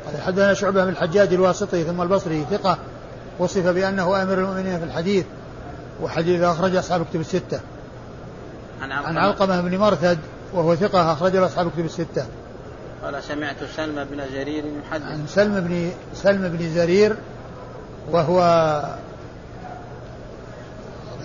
قال 0.05 0.21
حدثنا 0.21 0.53
شعبة 0.53 0.83
بن 0.83 0.89
الحجاج 0.89 1.33
الواسطي 1.33 1.83
ثم 1.83 2.01
البصري 2.01 2.45
ثقة 2.51 2.77
وصف 3.39 3.67
بأنه 3.67 4.23
أمير 4.23 4.39
المؤمنين 4.39 4.79
في 4.79 4.85
الحديث 4.85 5.25
وحديث 6.01 6.41
أخرج 6.41 6.75
أصحاب 6.75 7.01
الكتب 7.01 7.19
الستة. 7.19 7.59
عن 8.81 8.91
علقمة, 8.91 9.07
عن 9.07 9.17
علقمة 9.17 9.61
بن 9.61 9.77
مرثد 9.77 10.19
وهو 10.53 10.75
ثقة 10.75 11.13
أخرج 11.13 11.35
له 11.35 11.45
أصحاب 11.45 11.67
الكتب 11.67 11.85
الستة. 11.85 12.25
قال 13.03 13.23
سمعت 13.23 13.55
سلم 13.75 14.03
بن 14.03 14.23
زرير 14.33 14.63
يحدث. 14.65 15.03
عن 15.03 15.25
سلم 15.27 15.59
بن 15.59 15.91
سلم 16.13 16.57
بن 16.57 16.69
زرير 16.69 17.15
وهو 18.11 18.41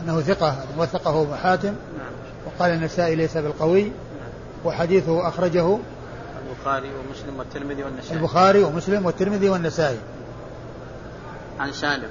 أنه 0.02 0.20
ثقة 0.20 0.56
وثقه 0.78 1.22
ابن 1.22 1.36
حاتم. 1.36 1.74
نعم. 1.98 2.11
وقال 2.58 2.70
النسائي 2.72 3.14
ليس 3.14 3.36
بالقوي. 3.36 3.92
وحديثه 4.64 5.28
أخرجه 5.28 5.78
البخاري 6.48 6.88
ومسلم 6.88 7.38
والترمذي 7.38 7.82
والنسائي. 7.82 8.18
البخاري 8.18 8.62
ومسلم 8.62 9.06
والترمذي 9.06 9.48
والنسائي. 9.48 9.98
عن 11.60 11.72
سالم 11.72 12.08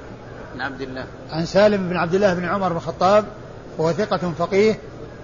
بن 0.55 0.61
عبد 0.61 0.81
الله. 0.81 1.05
عن 1.31 1.45
سالم 1.45 1.89
بن 1.89 1.97
عبد 1.97 2.13
الله 2.13 2.33
بن 2.33 2.45
عمر 2.45 2.69
بن 2.69 2.75
الخطاب 2.75 3.25
وهو 3.77 3.93
ثقة 3.93 4.33
فقيه 4.39 4.79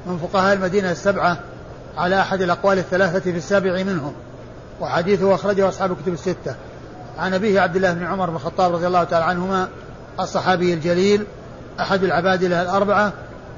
من 0.06 0.18
فقهاء 0.18 0.54
المدينة 0.54 0.92
السبعة 0.92 1.40
على 1.98 2.22
أحد 2.22 2.42
الأقوال 2.42 2.78
الثلاثة 2.78 3.20
في 3.20 3.38
السابع 3.38 3.84
منهم 3.84 4.14
وحديثه 4.82 5.36
أخرجه 5.36 5.70
أصحاب 5.70 5.92
الكتب 5.92 6.14
الستة. 6.14 6.56
عن 7.18 7.34
أبيه 7.34 7.62
عبد 7.62 7.76
الله 7.76 7.94
بن 7.94 8.04
عمر 8.04 8.30
بن 8.30 8.36
الخطاب 8.36 8.74
رضي 8.74 8.88
الله 8.88 9.04
تعالى 9.04 9.26
عنهما 9.26 9.68
الصحابي 10.20 10.74
الجليل 10.74 11.26
أحد 11.80 12.04
العبادلة 12.04 12.62
الأربعة 12.62 13.14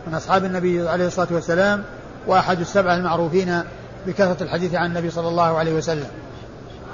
من 0.07 0.13
أصحاب 0.13 0.45
النبي 0.45 0.89
عليه 0.89 1.07
الصلاة 1.07 1.27
والسلام 1.31 1.83
وأحد 2.27 2.59
السبعة 2.59 2.95
المعروفين 2.95 3.63
بكثرة 4.07 4.43
الحديث 4.43 4.75
عن 4.75 4.85
النبي 4.85 5.09
صلى 5.09 5.27
الله 5.27 5.57
عليه 5.57 5.73
وسلم. 5.73 6.07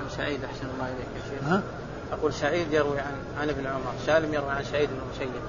عن 0.01 0.09
سعيد 0.17 0.39
أحسن 0.43 0.67
الله 0.75 0.85
إليك 0.85 1.07
يا 1.15 1.39
شيخ. 1.39 1.49
ها؟ 1.49 1.61
أقول 2.11 2.33
سعيد 2.33 2.73
يروي 2.73 2.99
عن 2.99 3.13
عن 3.41 3.49
ابن 3.49 3.67
عمر 3.67 3.93
سالم 4.05 4.33
يروي 4.33 4.51
عن 4.51 4.63
سعيد 4.63 4.89
بن 4.89 4.95
المسيب 5.05 5.41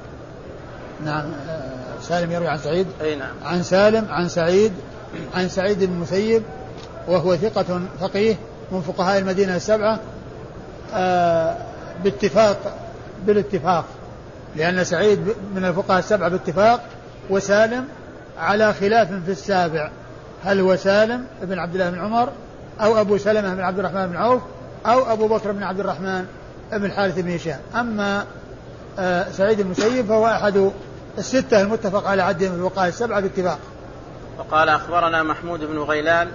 نعم 1.04 1.32
آه، 1.48 2.00
سالم 2.02 2.32
يروي 2.32 2.48
عن 2.48 2.58
سعيد؟ 2.58 2.86
أي 3.00 3.16
نعم. 3.16 3.34
عن 3.44 3.62
سالم 3.62 4.06
عن 4.10 4.28
سعيد 4.28 4.72
عن 5.34 5.48
سعيد 5.48 5.84
بن 5.84 5.92
المسيب 5.92 6.42
وهو 7.08 7.36
ثقة 7.36 7.80
فقيه 8.00 8.36
من 8.72 8.80
فقهاء 8.80 9.18
المدينة 9.18 9.56
السبعة 9.56 10.00
آه 10.94 11.56
باتفاق 12.04 12.76
بالاتفاق 13.26 13.84
لأن 14.56 14.84
سعيد 14.84 15.20
من 15.54 15.64
الفقهاء 15.64 15.98
السبعة 15.98 16.28
باتفاق 16.28 16.84
وسالم 17.30 17.88
على 18.38 18.74
خلاف 18.74 19.08
في 19.08 19.30
السابع. 19.30 19.90
هل 20.44 20.60
هو 20.60 20.76
سالم 20.76 21.26
بن 21.42 21.58
عبد 21.58 21.74
الله 21.74 21.90
بن 21.90 22.00
عمر 22.00 22.28
أو 22.80 23.00
أبو 23.00 23.18
سلمة 23.18 23.54
بن 23.54 23.60
عبد 23.60 23.78
الرحمن 23.78 24.06
بن 24.06 24.16
عوف 24.16 24.42
أو 24.86 25.12
أبو 25.12 25.28
بكر 25.28 25.52
بن 25.52 25.62
عبد 25.62 25.80
الرحمن 25.80 26.26
بن 26.72 26.84
الحارث 26.84 27.18
بن 27.18 27.34
هشام. 27.34 27.60
أما 27.74 28.24
آه 28.98 29.30
سعيد 29.30 29.60
المسيب 29.60 30.06
فهو 30.06 30.26
أحد 30.26 30.70
الستة 31.18 31.60
المتفق 31.60 32.06
على 32.06 32.22
عدهم 32.22 32.50
في 32.50 32.56
الفقهاء 32.56 32.88
السبعة 32.88 33.20
باتفاق. 33.20 33.58
وقال 34.38 34.68
أخبرنا 34.68 35.22
محمود 35.22 35.60
بن 35.64 35.78
غيلان 35.78 36.28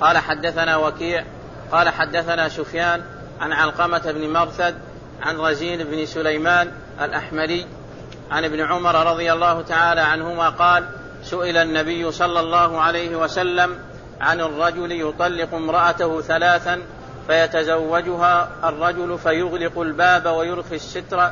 قال 0.00 0.18
حدثنا 0.18 0.76
وكيع 0.76 1.24
قال 1.72 1.88
حدثنا 1.88 2.48
سفيان 2.48 3.00
عن 3.40 3.52
علقمة 3.52 4.12
بن 4.12 4.32
مرثد 4.32 4.74
عن 5.22 5.36
رزين 5.36 5.84
بن 5.84 6.06
سليمان 6.06 6.70
الأحمري 7.00 7.66
عن 8.30 8.44
ابن 8.44 8.60
عمر 8.60 9.12
رضي 9.12 9.32
الله 9.32 9.62
تعالى 9.62 10.00
عنهما 10.00 10.48
قال 10.48 10.84
سئل 11.24 11.56
النبي 11.56 12.12
صلى 12.12 12.40
الله 12.40 12.80
عليه 12.80 13.16
وسلم 13.16 13.78
عن 14.20 14.40
الرجل 14.40 14.92
يطلق 14.92 15.54
امرأته 15.54 16.20
ثلاثا 16.20 16.82
فيتزوجها 17.26 18.48
الرجل 18.64 19.18
فيغلق 19.18 19.80
الباب 19.80 20.26
ويرخي 20.26 20.74
الستر 20.74 21.30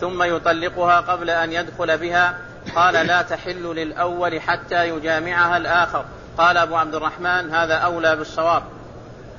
ثم 0.00 0.22
يطلقها 0.22 1.00
قبل 1.00 1.30
أن 1.30 1.52
يدخل 1.52 1.98
بها. 1.98 2.34
قال 2.74 2.94
لا 3.06 3.22
تحل 3.22 3.62
للأول 3.62 4.40
حتى 4.40 4.88
يجامعها 4.88 5.56
الآخر. 5.56 6.04
قال 6.38 6.56
أبو 6.56 6.76
عبد 6.76 6.94
الرحمن 6.94 7.54
هذا 7.54 7.74
أولى 7.74 8.16
بالصواب. 8.16 8.62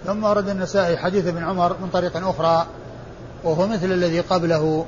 ثم 0.05 0.23
ورد 0.23 0.49
النسائي 0.49 0.97
حديث 0.97 1.27
ابن 1.27 1.43
عمر 1.43 1.75
من 1.81 1.89
طريق 1.89 2.27
أخرى 2.27 2.65
وهو 3.43 3.67
مثل 3.67 3.85
الذي 3.85 4.19
قبله. 4.19 4.85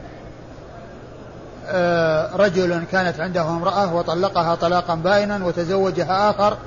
آه، 1.67 2.09
رجل 2.34 2.84
كانت 2.92 3.20
عنده 3.20 3.42
امرأة 3.42 3.96
وطلقها 3.96 4.56
طلاقا 4.56 4.96
بائنا 4.96 5.46
وتزوجها 5.46 6.30
آخر 6.30 6.58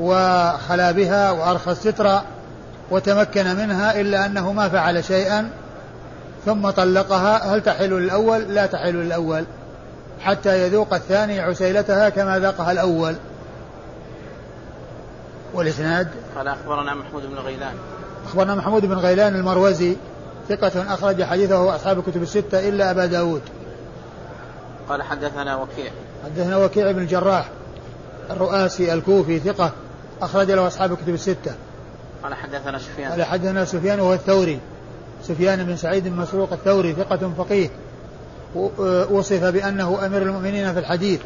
وخلا 0.00 0.90
بها 0.90 1.30
وأرخى 1.30 1.70
الستر 1.70 2.20
وتمكن 2.90 3.56
منها 3.56 4.00
إلا 4.00 4.26
أنه 4.26 4.52
ما 4.52 4.68
فعل 4.68 5.04
شيئا 5.04 5.50
ثم 6.46 6.70
طلقها. 6.70 7.54
هل 7.54 7.62
تحل 7.62 7.90
للأول؟ 7.90 8.40
لا 8.40 8.66
تحل 8.66 8.94
للأول 8.94 9.44
حتى 10.20 10.66
يذوق 10.66 10.94
الثاني 10.94 11.40
عسيلتها 11.40 12.08
كما 12.08 12.38
ذاقها 12.38 12.72
الأول. 12.72 13.14
والإسناد؟ 15.54 16.08
قال 16.36 16.48
أخبرنا 16.48 16.94
محمود 16.94 17.22
بن 17.30 17.38
غيلان. 17.38 17.74
أخبرنا 18.26 18.54
محمود 18.54 18.86
بن 18.86 18.98
غيلان 18.98 19.34
المروزي 19.34 19.96
ثقة 20.48 20.94
أخرج 20.94 21.22
حديثه 21.22 21.76
أصحاب 21.76 21.98
الكتب 21.98 22.22
الستة 22.22 22.68
إلا 22.68 22.90
أبا 22.90 23.06
داود. 23.06 23.42
قال 24.88 25.02
حدثنا 25.02 25.56
وكيع. 25.56 25.90
حدثنا 26.24 26.56
وكيع 26.56 26.92
بن 26.92 27.02
الجراح 27.02 27.48
الرؤاسي 28.30 28.92
الكوفي 28.92 29.38
ثقة 29.38 29.72
أخرج 30.22 30.50
له 30.50 30.66
أصحاب 30.66 30.92
الكتب 30.92 31.14
الستة. 31.14 31.54
قال 32.22 32.34
حدثنا 32.34 32.78
سفيان. 32.78 33.10
قال 33.10 33.24
حدثنا 33.24 33.64
سفيان 33.64 34.00
وهو 34.00 34.14
الثوري. 34.14 34.58
سفيان 35.22 35.64
بن 35.64 35.76
سعيد 35.76 36.08
بن 36.08 36.16
مسروق 36.16 36.52
الثوري 36.52 36.92
ثقة 36.92 37.32
فقيه. 37.38 37.70
وصف 39.10 39.44
بأنه 39.44 40.06
أمير 40.06 40.22
المؤمنين 40.22 40.72
في 40.72 40.78
الحديث 40.78 41.20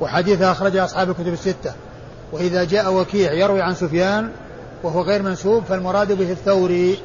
وحديثه 0.00 0.52
أخرج 0.52 0.76
أصحاب 0.76 1.10
الكتب 1.10 1.32
الستة. 1.32 1.72
وإذا 2.32 2.64
جاء 2.64 2.92
وكيع 2.94 3.32
يروي 3.32 3.62
عن 3.62 3.74
سفيان 3.74 4.30
وهو 4.82 5.02
غير 5.02 5.22
منسوب 5.22 5.64
فالمراد 5.64 6.12
به 6.12 6.32
الثوري 6.32 6.98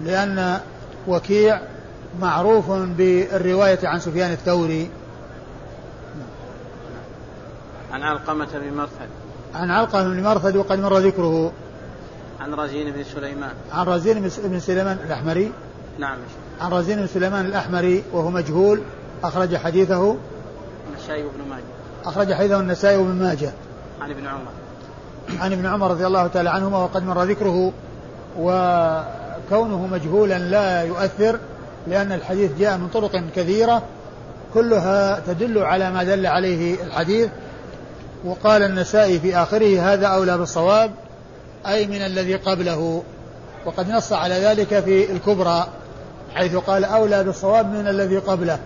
لأن 0.00 0.60
وكيع 1.08 1.60
معروف 2.20 2.70
بالرواية 2.70 3.78
عن 3.84 4.00
سفيان 4.00 4.32
الثوري. 4.32 4.90
عن 7.92 8.02
علقمة 8.02 8.48
بن 8.54 8.76
مرثد. 8.76 9.08
عن 9.54 9.70
علقمة 9.70 10.02
بن 10.02 10.22
مرثد 10.22 10.56
وقد 10.56 10.78
مر 10.78 10.98
ذكره. 10.98 11.52
عن 12.40 12.54
رزين 12.54 12.90
بن 12.90 13.04
سليمان. 13.04 13.52
عن 13.72 13.86
رزين 13.86 14.28
بن 14.44 14.60
سليمان 14.60 14.98
الأحمري. 15.06 15.52
نعم. 15.98 16.18
عن 16.60 16.72
رزين 16.72 16.98
بن 16.98 17.06
سليمان 17.06 17.46
الأحمري 17.46 18.04
وهو 18.12 18.30
مجهول 18.30 18.82
أخرج 19.24 19.56
حديثه. 19.56 20.16
النسائي 20.90 21.24
وابن 21.24 21.50
ماجه. 21.50 21.62
أخرج 22.04 22.32
حديثه 22.32 22.60
النسائي 22.60 22.96
وابن 22.96 23.14
ماجه. 23.14 23.52
عن 24.00 24.10
ابن 24.10 24.26
عمر. 24.26 24.50
عن 25.40 25.52
ابن 25.52 25.66
عمر 25.66 25.90
رضي 25.90 26.06
الله 26.06 26.26
تعالى 26.26 26.50
عنهما 26.50 26.78
وقد 26.78 27.02
مر 27.04 27.22
ذكره. 27.22 27.72
وكونه 28.38 29.86
مجهولا 29.86 30.38
لا 30.38 30.82
يؤثر 30.82 31.38
لأن 31.86 32.12
الحديث 32.12 32.58
جاء 32.58 32.78
من 32.78 32.88
طرق 32.88 33.22
كثيرة 33.36 33.82
كلها 34.54 35.20
تدل 35.26 35.58
على 35.58 35.90
ما 35.90 36.04
دل 36.04 36.26
عليه 36.26 36.84
الحديث. 36.84 37.28
وقال 38.24 38.62
النسائي 38.62 39.20
في 39.20 39.36
آخره 39.36 39.92
هذا 39.92 40.06
أولى 40.06 40.38
بالصواب 40.38 40.90
أي 41.66 41.86
من 41.86 42.02
الذي 42.02 42.34
قبله. 42.34 43.02
وقد 43.64 43.90
نص 43.90 44.12
على 44.12 44.34
ذلك 44.34 44.80
في 44.80 45.12
الكبرى 45.12 45.68
حيث 46.34 46.56
قال 46.56 46.84
أولى 46.84 47.24
بالصواب 47.24 47.72
من 47.72 47.88
الذي 47.88 48.18
قبله. 48.18 48.58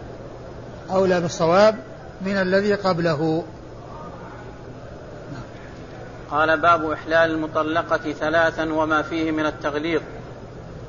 أولى 0.90 1.20
بالصواب 1.20 1.76
من 2.20 2.36
الذي 2.36 2.74
قبله. 2.74 3.44
قال 6.30 6.60
باب 6.60 6.90
إحلال 6.90 7.30
المطلقة 7.30 8.12
ثلاثا 8.12 8.72
وما 8.72 9.02
فيه 9.02 9.30
من 9.30 9.46
التغليظ. 9.46 10.02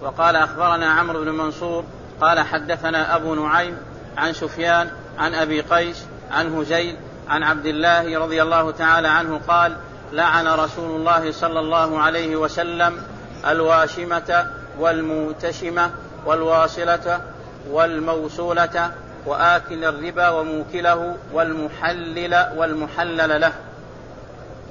وقال 0.01 0.35
أخبرنا 0.35 0.89
عمرو 0.89 1.21
بن 1.23 1.31
منصور 1.31 1.83
قال 2.21 2.39
حدثنا 2.39 3.15
أبو 3.15 3.35
نعيم 3.35 3.77
عن 4.17 4.33
سفيان 4.33 4.89
عن 5.17 5.33
أبي 5.33 5.61
قيس 5.61 6.05
عن 6.31 6.55
هزيل 6.55 6.95
عن 7.29 7.43
عبد 7.43 7.65
الله 7.65 8.19
رضي 8.19 8.41
الله 8.41 8.71
تعالى 8.71 9.07
عنه 9.07 9.39
قال 9.47 9.75
لعن 10.13 10.47
رسول 10.47 10.99
الله 10.99 11.31
صلى 11.31 11.59
الله 11.59 11.99
عليه 11.99 12.35
وسلم 12.35 12.93
الواشمة 13.47 14.47
والموتشمة 14.79 15.91
والواصلة 16.25 17.21
والموصولة 17.71 18.91
وآكل 19.25 19.85
الربا 19.85 20.29
وموكله 20.29 21.15
والمحلل 21.33 22.45
والمحلل 22.57 23.41
له. 23.41 23.51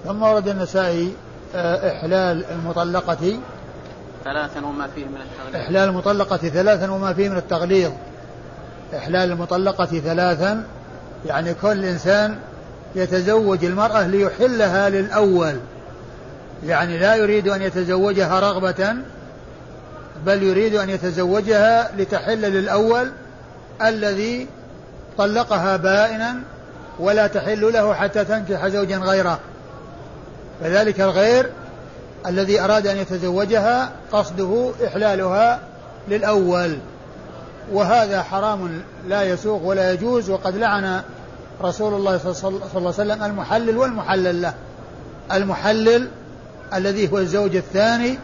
ثم 0.04 0.22
ورد 0.22 0.48
النسائي 0.48 1.16
آه، 1.54 1.92
إحلال 1.92 2.44
المطلقة. 2.50 3.38
ثلاثا 4.24 4.66
وما 4.66 4.88
فيه 4.94 5.04
من 5.04 5.20
التغليظ. 5.20 5.56
إحلال 5.56 5.88
المطلقة 5.88 6.36
ثلاثا 6.36 6.90
وما 6.90 7.14
فيه 7.14 7.28
من 7.28 7.36
التغليظ. 7.36 7.92
إحلال 8.96 9.30
المطلقة 9.30 9.86
ثلاثا 9.86 10.64
يعني 11.26 11.54
كل 11.54 11.84
إنسان 11.84 12.38
يتزوج 12.94 13.64
المرأة 13.64 14.06
ليحلها 14.06 14.88
للأول. 14.88 15.56
يعني 16.66 16.98
لا 16.98 17.14
يريد 17.14 17.48
أن 17.48 17.62
يتزوجها 17.62 18.40
رغبة 18.40 18.94
بل 20.26 20.42
يريد 20.42 20.74
أن 20.74 20.90
يتزوجها 20.90 21.90
لتحل 21.98 22.40
للأول 22.40 23.10
الذي 23.82 24.48
طلقها 25.18 25.76
بائنا 25.76 26.36
ولا 26.98 27.26
تحل 27.26 27.72
له 27.72 27.94
حتى 27.94 28.24
تنكح 28.24 28.68
زوجا 28.68 28.98
غيره. 28.98 29.38
فذلك 30.60 31.00
الغير 31.00 31.50
الذي 32.26 32.60
أراد 32.60 32.86
أن 32.86 32.96
يتزوجها 32.96 33.90
قصده 34.12 34.70
إحلالها 34.86 35.60
للأول. 36.08 36.78
وهذا 37.72 38.22
حرام 38.22 38.82
لا 39.08 39.22
يسوق 39.22 39.62
ولا 39.62 39.92
يجوز 39.92 40.30
وقد 40.30 40.56
لعن 40.56 41.02
رسول 41.62 41.94
الله 41.94 42.18
صلى 42.18 42.48
الله 42.48 42.62
عليه 42.74 42.86
وسلم 42.88 43.22
المحلل 43.22 43.76
والمحلل 43.76 44.42
له. 44.42 44.54
المحلل 45.32 46.08
الذي 46.74 47.12
هو 47.12 47.18
الزوج 47.18 47.56
الثاني 47.56 48.18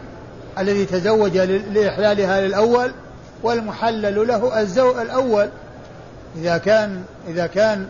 الذي 0.59 0.85
تزوج 0.85 1.37
لإحلالها 1.37 2.41
للأول 2.41 2.91
والمحلل 3.43 4.27
له 4.27 4.61
الزوج 4.61 4.97
الأول. 4.97 5.49
إذا 6.35 6.57
كان 6.57 7.03
إذا 7.27 7.47
كان 7.47 7.87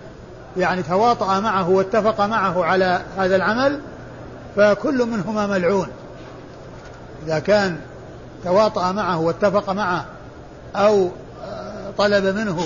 يعني 0.58 0.84
تواطأ 0.84 1.40
معه 1.40 1.70
واتفق 1.70 2.22
معه 2.22 2.66
على 2.66 3.02
هذا 3.18 3.36
العمل 3.36 3.80
فكل 4.56 5.06
منهما 5.06 5.48
ملعون. 5.48 5.88
إذا 7.26 7.40
كان 7.40 7.78
تواطأ 8.44 8.92
معه 8.92 9.20
واتفق 9.20 9.70
معه 9.70 10.06
أو 10.76 11.10
آه، 11.44 11.92
طلب 11.98 12.26
منه 12.26 12.60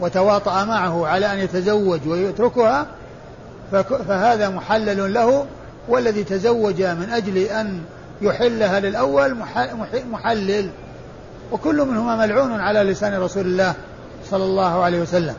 وتواطأ 0.00 0.64
معه 0.64 1.06
على 1.06 1.32
أن 1.32 1.38
يتزوج 1.38 2.08
ويتركها 2.08 2.86
فهذا 4.08 4.48
محلل 4.48 5.14
له 5.14 5.46
والذي 5.88 6.24
تزوج 6.24 6.82
من 6.82 7.10
أجل 7.10 7.38
أن 7.38 7.80
يحلها 8.22 8.80
للأول 8.80 9.36
محلل. 10.10 10.70
وكل 11.52 11.76
منهما 11.76 12.16
ملعون 12.16 12.60
على 12.60 12.82
لسان 12.82 13.20
رسول 13.20 13.46
الله 13.46 13.74
صلى 14.30 14.44
الله 14.44 14.82
عليه 14.82 15.00
وسلم 15.00 15.34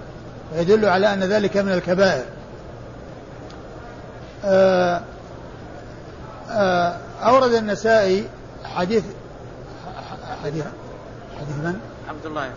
ويدل 0.56 0.86
على 0.86 1.13
أن 1.13 1.24
ذلك 1.24 1.58
من 1.58 1.72
الكبائر. 1.72 2.24
آه، 4.45 5.02
آه، 6.50 6.98
أورد 7.24 7.54
النسائي 7.54 8.28
حديث 8.63 9.04
حديث 10.43 10.65
حديث 11.39 11.56
من؟ 11.63 11.80
عبد 12.10 12.26
الله 12.26 12.50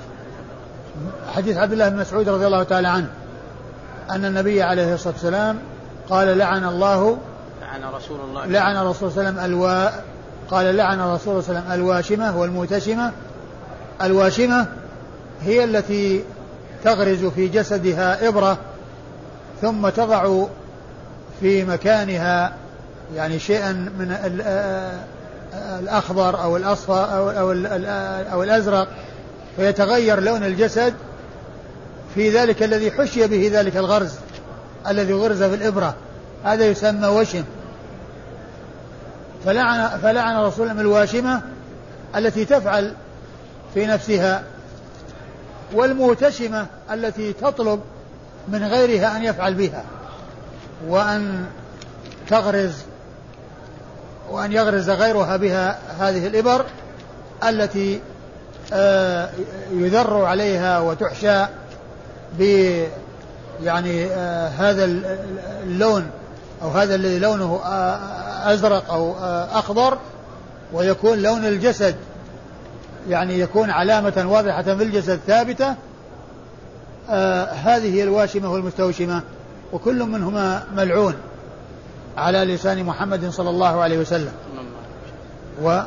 حديث 1.35 1.57
عبد 1.57 1.73
الله 1.73 1.89
بن 1.89 1.97
مسعود 1.97 2.29
رضي 2.29 2.47
الله 2.47 2.63
تعالى 2.63 2.89
عنه 2.89 3.09
أن 4.11 4.25
النبي 4.25 4.63
عليه 4.63 4.95
الصلاة 4.95 5.15
والسلام 5.15 5.59
قال 6.11 6.39
لعن 6.39 6.65
الله 6.65 7.19
لعن 7.63 7.95
رسول 7.95 8.21
الله. 8.21 8.47
لعن 8.47 8.77
الرسول 8.77 9.13
صلى 9.13 9.21
الله 9.21 9.41
عليه 9.41 9.41
وسلم 9.41 9.53
الوا 9.53 9.91
قال 10.51 10.77
لعن 10.77 11.01
صلى 11.01 11.33
الله 11.33 11.49
عليه 11.49 11.61
وسلم 11.61 11.73
الواشمة 11.73 12.39
والموتشمة. 12.39 13.13
الواشمة 14.03 14.67
هي 15.43 15.65
التي 15.65 16.25
تغرز 16.85 17.25
في 17.25 17.49
جسدها 17.49 18.29
إبرة 18.29 18.59
أو 19.63 19.91
تضع 19.91 20.45
في 21.41 21.65
مكانها 21.65 22.53
يعني 23.17 23.39
شيئا 23.39 23.73
من 23.73 24.17
الأخضر 25.79 26.43
أو 26.43 26.57
الأصفر 26.57 27.17
أو, 27.17 27.31
أو, 27.31 27.53
أو 28.33 28.43
الأزرق. 28.43 28.89
فيتغير 29.57 30.21
لون 30.21 30.45
الجسد 30.45 30.95
في 32.15 32.31
ذلك 32.31 32.62
الذي 32.62 32.91
حشي 32.91 33.27
به 33.27 33.51
ذلك 33.53 33.77
الغرز 33.77 34.12
الذي 34.88 35.12
غرز 35.12 35.43
في 35.43 35.55
الإبرة. 35.55 35.95
هذا 36.45 36.67
يسمى 36.67 37.07
وشم. 37.07 37.45
فلعن 39.45 39.99
فلعن 39.99 40.37
رسول 40.37 40.71
الله 40.71 40.81
الواشمة 40.81 41.43
التي 42.17 42.45
تفعل 42.45 42.95
في 43.75 43.87
نفسها 43.87 44.43
والموتشمة 45.73 46.67
التي 46.93 47.33
تطلب 47.33 47.81
من 48.49 48.65
غيرها 48.65 49.17
أن 49.17 49.25
يفعل 49.25 49.55
بها 49.55 49.85
وأن 50.88 51.47
تغرز 52.29 52.73
وأن 54.31 54.53
يغرز 54.53 54.91
غيرها 54.91 55.37
بها 55.37 55.79
هذه 56.01 56.27
الإبر 56.27 56.65
التي 57.49 58.01
يذر 59.73 60.25
عليها 60.25 60.79
وتحشى 60.81 61.47
ب 62.39 62.43
يعني 63.63 64.05
آه، 64.07 64.49
هذا 64.49 64.85
اللون 65.65 66.11
أو 66.63 66.69
هذا 66.69 66.95
الذي 66.95 67.19
لونه 67.19 67.61
آه، 67.65 68.53
أزرق 68.53 68.93
أو 68.93 69.15
أخضر 69.53 69.99
ويكون 70.73 71.19
لون 71.19 71.45
الجسد. 71.45 71.97
يعني 73.09 73.39
يكون 73.39 73.71
علامة 73.71 74.25
واضحة 74.29 74.63
في 74.63 74.83
الجسد 74.83 75.21
ثابتة. 75.27 75.75
آه 77.11 77.45
هذه 77.45 77.95
هي 77.95 78.03
الواشمة 78.03 78.53
والمستوشمة 78.53 79.23
وكل 79.73 80.03
منهما 80.03 80.65
ملعون 80.77 81.15
على 82.17 82.45
لسان 82.45 82.85
محمد 82.85 83.31
صلى 83.31 83.51
الله 83.51 83.81
عليه 83.81 83.99
وسلم. 83.99 84.33
و 85.63 85.81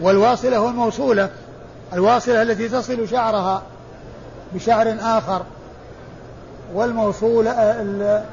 والواصلة 0.00 0.60
والموصولة. 0.60 1.30
الواصلة 1.92 2.42
التي 2.42 2.68
تصل 2.68 3.08
شعرها 3.08 3.62
بشعر 4.54 4.96
آخر 5.00 5.42
والموصولة 6.74 8.24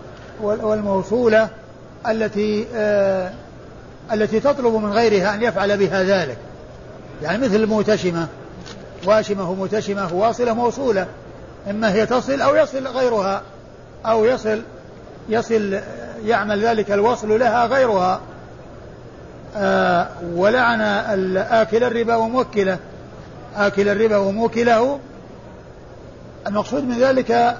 والموصولة 0.41 1.49
التي 2.07 2.67
آه 2.75 3.31
التي 4.13 4.39
تطلب 4.39 4.73
من 4.73 4.93
غيرها 4.93 5.33
أن 5.33 5.41
يفعل 5.41 5.77
بها 5.77 6.03
ذلك. 6.03 6.37
يعني 7.21 7.37
مثل 7.37 7.55
الموتشمة 7.55 8.27
واشمة 9.05 9.49
وموتشمة 9.49 10.13
واصلة 10.13 10.53
موصولة. 10.53 11.07
إما 11.69 11.93
هي 11.93 12.05
تصل 12.05 12.41
أو 12.41 12.55
يصل 12.55 12.87
غيرها 12.87 13.41
أو 14.05 14.25
يصل 14.25 14.61
يصل 15.29 15.79
يعمل 16.25 16.65
ذلك 16.65 16.91
الوصل 16.91 17.39
لها 17.39 17.65
غيرها. 17.65 18.19
آه 19.57 20.07
ولعن 20.35 20.81
آكل 21.37 21.83
الربا 21.83 22.15
وموكله. 22.15 22.77
آكل 23.57 23.89
الربا 23.89 24.17
وموكله. 24.17 24.99
المقصود 26.47 26.83
من 26.83 26.97
ذلك 26.99 27.57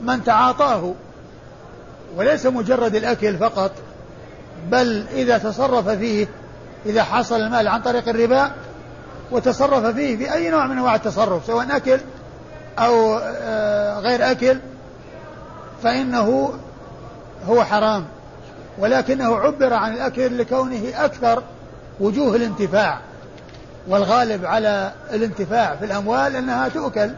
من 0.00 0.24
تعاطاه 0.24 0.94
وليس 2.16 2.46
مجرد 2.46 2.94
الأكل 2.94 3.38
فقط 3.38 3.72
بل 4.70 5.06
إذا 5.12 5.38
تصرف 5.38 5.88
فيه 5.88 6.28
إذا 6.86 7.02
حصل 7.02 7.40
المال 7.40 7.68
عن 7.68 7.82
طريق 7.82 8.08
الربا 8.08 8.50
وتصرف 9.30 9.86
فيه 9.86 10.16
بأي 10.16 10.50
نوع 10.50 10.66
من 10.66 10.72
أنواع 10.78 10.94
التصرف 10.94 11.46
سواء 11.46 11.76
أكل 11.76 11.98
أو 12.78 13.18
آه، 13.18 14.00
غير 14.00 14.30
أكل 14.30 14.58
فإنه 15.82 16.52
هو 17.48 17.64
حرام. 17.64 18.04
ولكنه 18.78 19.36
عبر 19.36 19.72
عن 19.72 19.92
الأكل 19.94 20.38
لكونه 20.38 20.82
أكثر 20.94 21.42
وجوه 22.00 22.36
الانتفاع. 22.36 23.00
والغالب 23.88 24.44
على 24.44 24.92
الانتفاع 25.12 25.76
في 25.76 25.84
الأموال 25.84 26.36
أنها 26.36 26.68
تؤكل 26.68 27.10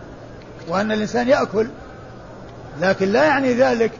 وأن 0.68 0.92
الإنسان 0.92 1.28
يأكل. 1.28 1.68
لكن 2.80 3.08
لا 3.08 3.24
يعني 3.24 3.54
ذلك 3.54 3.90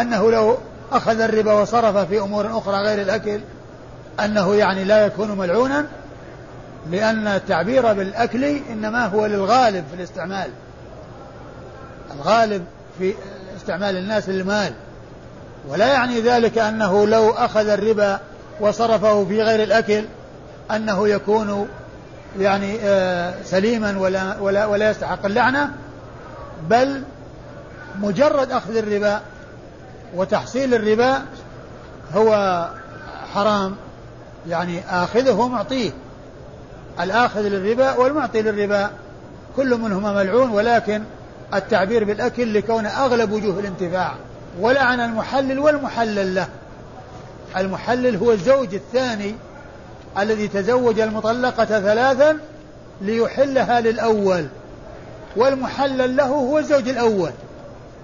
أنه 0.00 0.30
لو 0.30 0.58
أخذ 0.92 1.20
الربا 1.20 1.52
وصرف 1.52 1.96
في 1.96 2.20
أمور 2.20 2.58
أخرى 2.58 2.76
غير 2.76 3.02
الأكل 3.02 3.40
أنه 4.24 4.54
يعني 4.54 4.84
لا 4.84 5.06
يكون 5.06 5.38
ملعونا 5.38 5.86
لأن 6.90 7.26
التعبير 7.26 7.92
بالأكل 7.92 8.44
إنما 8.44 9.06
هو 9.06 9.26
للغالب 9.26 9.84
في 9.90 9.96
الاستعمال. 9.96 10.50
الغالب 12.14 12.64
في 12.98 13.14
استعمال 13.56 13.96
الناس 13.96 14.28
للمال. 14.28 14.72
ولا 15.68 15.92
يعني 15.92 16.20
ذلك 16.20 16.58
أنه 16.58 17.06
لو 17.06 17.30
أخذ 17.30 17.68
الربا 17.68 18.20
وصرفه 18.60 19.24
في 19.24 19.42
غير 19.42 19.62
الأكل 19.62 20.04
أنه 20.70 21.08
يكون 21.08 21.68
يعني 22.38 22.78
آه، 22.82 23.34
سليما 23.44 23.98
ولا, 23.98 24.38
ولا, 24.40 24.66
ولا 24.66 24.90
يستحق 24.90 25.26
اللعنة 25.26 25.70
بل 26.68 27.02
مجرد 28.00 28.52
أخذ 28.52 28.76
الربا 28.76 29.20
وتحصيل 30.14 30.74
الربا 30.74 31.22
هو 32.14 32.68
حرام. 33.34 33.76
يعني 34.48 34.80
آخذه 34.90 35.32
ومعطيه 35.32 35.90
الآخذ 37.00 37.40
للربا 37.40 37.94
والمعطي 37.94 38.42
للربا 38.42 38.90
كل 39.56 39.78
منهما 39.78 40.12
ملعون 40.12 40.50
ولكن 40.50 41.02
التعبير 41.54 42.04
بالأكل 42.04 42.54
لكون 42.54 42.86
أغلب 42.86 43.32
وجوه 43.32 43.58
الانتفاع. 43.58 44.14
ولعن 44.60 45.00
المحلل 45.00 45.58
والمحلل 45.58 46.34
له. 46.34 46.48
المحلل 47.56 48.16
هو 48.16 48.32
الزوج 48.32 48.74
الثاني 48.74 49.34
الذي 50.18 50.48
تزوج 50.48 51.00
المطلقة 51.00 51.64
ثلاثا 51.64 52.38
ليحلها 53.00 53.80
للأول. 53.80 54.46
والمحلل 55.36 56.16
له 56.16 56.26
هو 56.26 56.58
الزوج 56.58 56.88
الأول 56.88 57.30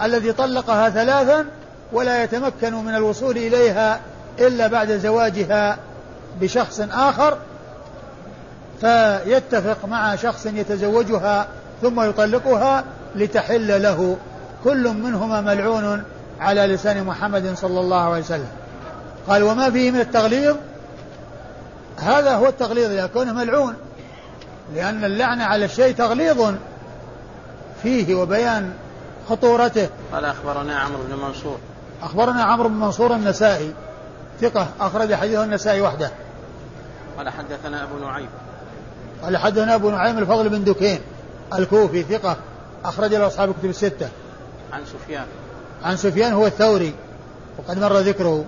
الذي 0.03 0.33
طلقها 0.33 0.91
ثلاثا 0.91 1.47
ولا 1.93 2.23
يتمكن 2.23 2.75
من 2.75 2.95
الوصول 2.95 3.37
إليها 3.37 4.01
إلا 4.39 4.67
بعد 4.67 4.93
زواجها 4.93 5.79
بشخص 6.41 6.81
آخر 6.93 7.39
فيتفق 8.81 9.85
مع 9.87 10.17
شخص 10.17 10.47
يتزوجها 10.47 11.47
ثم 11.83 12.01
يطلقها 12.01 12.85
لتحل 13.15 13.83
له. 13.83 14.17
كل 14.65 14.89
منهما 14.89 15.41
ملعون 15.41 16.03
على 16.41 16.61
لسان 16.61 17.05
محمد 17.05 17.55
صلى 17.57 17.81
الله 17.81 18.03
عليه 18.03 18.23
وسلم. 18.23 18.49
قال 19.29 19.43
وما 19.43 19.71
فيه 19.71 19.91
من 19.91 20.01
التغليظ؟ 20.01 20.57
هذا 21.99 22.35
هو 22.35 22.47
التغليظ 22.47 22.91
إذا 22.91 23.07
كونه 23.07 23.33
ملعون. 23.33 23.75
لأن 24.75 25.05
اللعنة 25.05 25.45
على 25.45 25.65
الشيء 25.65 25.95
تغليظ 25.95 26.55
فيه 27.83 28.15
وبيان 28.15 28.73
خطورته. 29.29 29.89
قال 30.13 30.25
أخبرنا 30.25 30.79
عمرو 30.79 31.03
بن 31.09 31.17
منصور. 31.17 31.59
أخبرنا 32.03 32.43
عمرو 32.43 32.69
بن 32.69 32.75
منصور 32.75 33.15
النسائي 33.15 33.73
ثقة 34.41 34.69
أخرج 34.81 35.15
حديثه 35.15 35.45
النسائي 35.45 35.81
وحده. 35.81 36.11
قال 37.19 37.29
حدثنا 37.29 37.83
أبو 37.83 37.99
نعيم. 37.99 38.29
قال 39.23 39.37
حدثنا 39.37 39.75
أبو 39.75 39.91
نعيم 39.91 40.19
الفضل 40.19 40.49
بن 40.49 40.65
دكين 40.65 41.01
الكوفي 41.55 42.03
ثقة 42.03 42.37
أخرج 42.85 43.15
له 43.15 43.27
أصحاب 43.27 43.51
الكتب 43.51 43.71
الستة. 43.71 44.09
عن 44.73 44.81
سفيان. 44.85 45.27
عن 45.85 45.97
سفيان 45.97 46.33
هو 46.33 46.47
الثوري 46.47 46.95
وقد 47.59 47.79
مر 47.79 47.99
ذكره. 47.99 48.45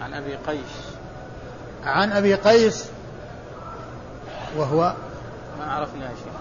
عن 0.00 0.14
أبي 0.14 0.36
قيس. 0.46 0.89
عن 1.84 2.12
أبي 2.12 2.34
قيس 2.34 2.84
وهو 4.56 4.94
ما 5.58 5.72
عرفنا 5.72 6.04
يا 6.04 6.10
شيخ. 6.10 6.34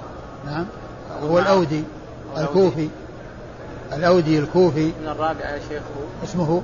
نعم 0.46 0.66
هو 1.24 1.40
الأودي 1.40 1.84
الكوفي. 2.38 2.90
الأودي 3.94 4.40
الكوفي. 4.40 4.86
من 4.86 5.08
الرابع 5.08 5.50
يا 5.50 5.60
شيخ 5.70 5.82
اسمه 6.24 6.62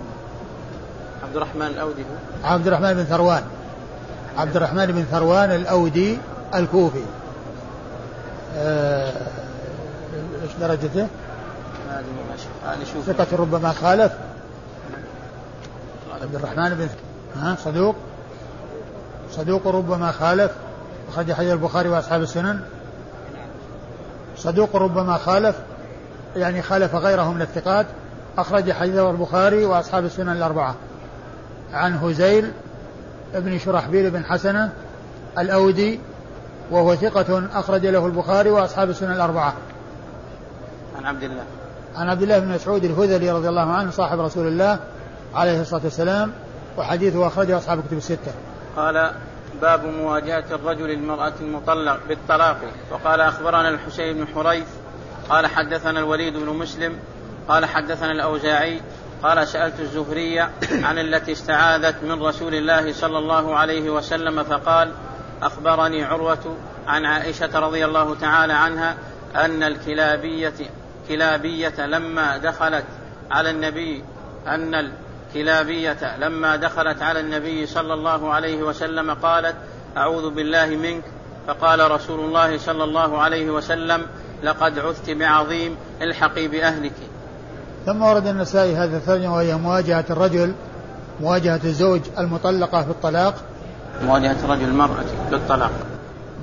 عبد 1.23 1.35
الرحمن 1.35 1.67
الأودي 1.67 2.01
هو. 2.01 2.47
عبد 2.47 2.67
الرحمن 2.67 2.93
بن 2.93 3.03
ثروان. 3.03 3.43
عبد 4.37 4.55
الرحمن 4.55 4.85
بن 4.85 5.03
ثروان 5.11 5.51
الأودي 5.51 6.17
الكوفي. 6.55 7.03
آه، 8.57 9.27
إيش 10.43 10.51
درجته؟ 10.59 11.07
ما 11.87 11.99
أدري 11.99 12.79
ما 12.79 12.85
شوف 12.93 13.05
ثقة 13.05 13.37
ربما 13.37 13.71
خالف. 13.71 14.11
عبد 16.21 16.35
الرحمن 16.35 16.69
بن 16.69 16.89
ها 17.41 17.55
صدوق. 17.63 17.95
صدوق 19.35 19.67
ربما 19.67 20.11
خالف 20.11 20.51
أخرج 21.09 21.33
حديث 21.33 21.51
البخاري 21.51 21.89
وأصحاب 21.89 22.21
السنن. 22.21 22.59
صدوق 24.37 24.75
ربما 24.75 25.17
خالف 25.17 25.55
يعني 26.35 26.61
خالف 26.61 26.95
غيره 26.95 27.31
من 27.31 27.41
الثقات. 27.41 27.85
أخرج 28.37 28.71
حديثه 28.71 29.11
البخاري 29.11 29.65
وأصحاب 29.65 30.05
السنن 30.05 30.29
الأربعة. 30.29 30.75
عن 31.73 31.97
هزيل 31.97 32.51
بن 33.33 33.59
شرحبيل 33.59 34.11
بن 34.11 34.25
حسنة 34.25 34.71
الأودي 35.37 35.99
وهو 36.71 36.95
ثقة 36.95 37.43
أخرج 37.53 37.85
له 37.85 38.05
البخاري 38.05 38.49
وأصحاب 38.49 38.89
السنن 38.89 39.11
الأربعة. 39.11 39.53
عن 40.97 41.05
عبد 41.05 41.23
الله. 41.23 41.43
عن 41.95 42.09
عبد 42.09 42.21
الله 42.21 42.39
بن 42.39 42.47
مسعود 42.47 42.83
الهذلي 42.83 43.31
رضي 43.31 43.49
الله 43.49 43.71
عنه 43.71 43.91
صاحب 43.91 44.19
رسول 44.19 44.47
الله 44.47 44.79
عليه 45.35 45.61
الصلاة 45.61 45.81
والسلام 45.83 46.31
وحديثه 46.77 47.27
أخرجه 47.27 47.57
أصحاب 47.57 47.79
الكتب 47.79 47.97
الستة. 47.97 48.31
قال 48.75 49.11
باب 49.61 49.85
مواجهة 49.85 50.45
الرجل 50.51 50.91
المرأة 50.91 51.33
المطلق 51.41 51.99
بالطلاق. 52.07 52.57
وقال 52.91 53.21
أخبرنا 53.21 53.69
الحسين 53.69 54.13
بن 54.17 54.27
حريث. 54.27 54.67
قال 55.29 55.47
حدثنا 55.47 55.99
الوليد 55.99 56.37
بن 56.37 56.49
مسلم. 56.49 56.99
قال 57.47 57.65
حدثنا 57.65 58.11
الأوزاعي. 58.11 58.81
قال 59.23 59.47
سألت 59.47 59.79
الزهري 59.79 60.39
عن 60.87 60.99
التي 60.99 61.31
استعاذت 61.31 62.03
من 62.03 62.23
رسول 62.23 62.55
الله 62.55 62.93
صلى 62.93 63.17
الله 63.17 63.55
عليه 63.55 63.89
وسلم 63.89 64.43
فقال 64.43 64.91
أخبرني 65.41 66.03
عروة 66.03 66.57
عن 66.87 67.05
عائشة 67.05 67.59
رضي 67.59 67.85
الله 67.85 68.15
تعالى 68.15 68.53
عنها 68.53 68.95
أن 69.35 69.63
الكلابية 69.63 70.53
كلابية 71.07 71.85
لما 71.85 72.37
دخلت 72.37 72.85
على 73.31 73.49
النبي 73.49 74.03
أن 74.47 74.91
الكلابية 75.35 76.17
لما 76.17 76.55
دخلت 76.55 77.01
على 77.01 77.19
النبي 77.19 77.65
صلى 77.65 77.93
الله 77.93 78.33
عليه 78.33 78.63
وسلم 78.63 79.13
قالت 79.13 79.55
أعوذ 79.97 80.29
بالله 80.29 80.65
منك. 80.65 81.03
فقال 81.47 81.91
رسول 81.91 82.19
الله 82.19 82.57
صلى 82.57 82.83
الله 82.83 83.21
عليه 83.21 83.49
وسلم 83.49 84.01
لقد 84.43 84.79
عثت 84.79 85.09
بعظيم 85.09 85.75
الحقي 86.01 86.47
بأهلك. 86.47 86.93
ثم 87.85 88.01
ورد 88.01 88.27
النسائي 88.27 88.75
هذا 88.75 88.97
الترجمة 88.97 89.35
وهي 89.35 89.55
مواجهة 89.55 90.05
الرجل 90.09 90.53
مواجهة 91.21 91.59
الزوج 91.63 92.01
المطلقة 92.19 92.83
في 92.83 92.89
الطلاق. 92.89 93.35
مواجهة 94.03 94.37
الرجل 94.45 94.63
المرأة 94.63 95.05
بالطلاق. 95.31 95.71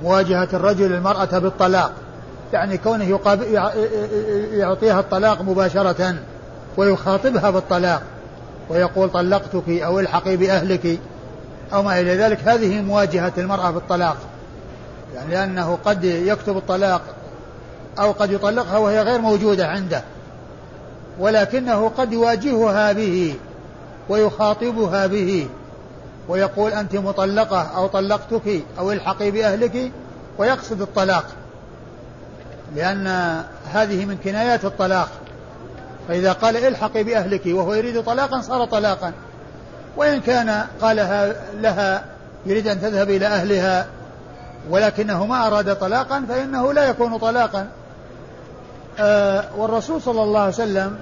مواجهة 0.03 0.49
الرجل 0.53 0.93
المرأة 0.93 1.39
بالطلاق. 1.39 1.91
يعني 2.53 2.77
كونه 2.77 3.19
يعطيها 4.53 4.99
الطلاق 4.99 5.41
مباشرة 5.41 6.15
ويخاطبها 6.77 7.49
بالطلاق. 7.49 8.01
ويقول 8.69 9.09
طلقتك 9.09 9.69
أو 9.69 9.99
الحقي 9.99 10.37
بأهلك 10.37 10.99
أو 11.73 11.83
ما 11.83 11.99
إلى 11.99 12.15
ذلك 12.15 12.39
هذه 12.47 12.81
مواجهة 12.81 13.33
المرأة 13.37 13.71
بالطلاق 13.71 14.17
يعني 15.15 15.31
لأنه 15.31 15.77
قد 15.85 16.03
يكتب 16.03 16.57
الطلاق 16.57 17.01
أو 17.99 18.11
قد 18.11 18.31
يطلقها 18.31 18.77
وهي 18.77 19.01
غير 19.01 19.21
موجودة 19.21 19.67
عنده 19.67 20.03
ولكنه 21.19 21.91
قد 21.97 22.13
يواجهها 22.13 22.91
به 22.91 23.35
ويخاطبها 24.09 25.07
به 25.07 25.47
ويقول 26.27 26.71
أنت 26.71 26.95
مطلقة 26.95 27.61
أو 27.61 27.87
طلقتك 27.87 28.63
أو 28.79 28.91
الحقي 28.91 29.31
بأهلك 29.31 29.91
ويقصد 30.37 30.81
الطلاق 30.81 31.25
لأن 32.75 33.07
هذه 33.73 34.05
من 34.05 34.17
كنايات 34.23 34.65
الطلاق. 34.65 35.09
فإذا 36.07 36.31
قال 36.31 36.57
الحقي 36.57 37.03
بأهلك 37.03 37.41
وهو 37.45 37.73
يريد 37.73 38.03
طلاقا 38.03 38.41
صار 38.41 38.65
طلاقا. 38.65 39.13
وإن 39.97 40.21
كان 40.21 40.65
قالها 40.81 41.33
لها 41.53 42.03
يريد 42.45 42.67
أن 42.67 42.81
تذهب 42.81 43.09
إلى 43.09 43.25
أهلها 43.25 43.87
ولكنه 44.69 45.25
ما 45.25 45.47
أراد 45.47 45.75
طلاقا 45.75 46.25
فإنه 46.29 46.73
لا 46.73 46.89
يكون 46.89 47.17
طلاقا. 47.17 47.67
آه 48.99 49.43
والرسول 49.57 50.01
صلى 50.01 50.23
الله 50.23 50.39
عليه 50.39 50.53
وسلم 50.53 50.97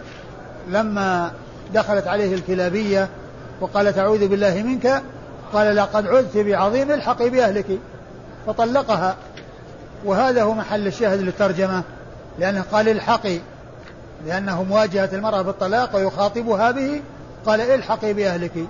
لما 0.69 1.31
دخلت 1.73 2.07
عليه 2.07 2.35
الكلابية 2.35 3.09
وقالت 3.61 3.97
أعوذ 3.97 4.27
بالله 4.27 4.63
منك 4.63 5.01
قال 5.53 5.75
لقد 5.75 6.07
عذت 6.07 6.37
بعظيم 6.37 6.91
الحقي 6.91 7.29
بأهلك. 7.29 7.79
فطلقها. 8.47 9.15
وهذا 10.05 10.43
هو 10.43 10.53
محل 10.53 10.87
الشاهد 10.87 11.21
للترجمة 11.21 11.83
لأنه 12.39 12.63
قال 12.71 12.89
الحقي. 12.89 13.39
لأنه 14.25 14.63
مواجهة 14.63 15.09
المرأة 15.13 15.41
بالطلاق 15.41 15.95
ويخاطبها 15.95 16.71
به 16.71 17.01
قال 17.45 17.61
إلحقي 17.61 18.13
بأهلك. 18.13 18.67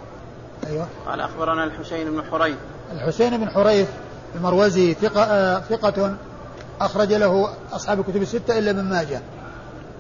أيوة. 0.68 0.88
قال 1.08 1.22
أخبرنا 1.22 1.64
الحسين 1.64 2.12
بن 2.12 2.24
حريث. 2.32 2.58
الحسين 2.92 3.38
بن 3.38 3.50
حريث 3.50 3.88
المروزي 4.36 4.94
ثقة, 4.94 5.24
آه 5.24 5.60
ثقة 5.60 6.16
أخرج 6.82 7.14
له 7.14 7.50
أصحاب 7.74 8.00
الكتب 8.00 8.22
الستة 8.22 8.60
إلا 8.60 8.74
من 8.74 8.90
ماجه. 8.90 9.22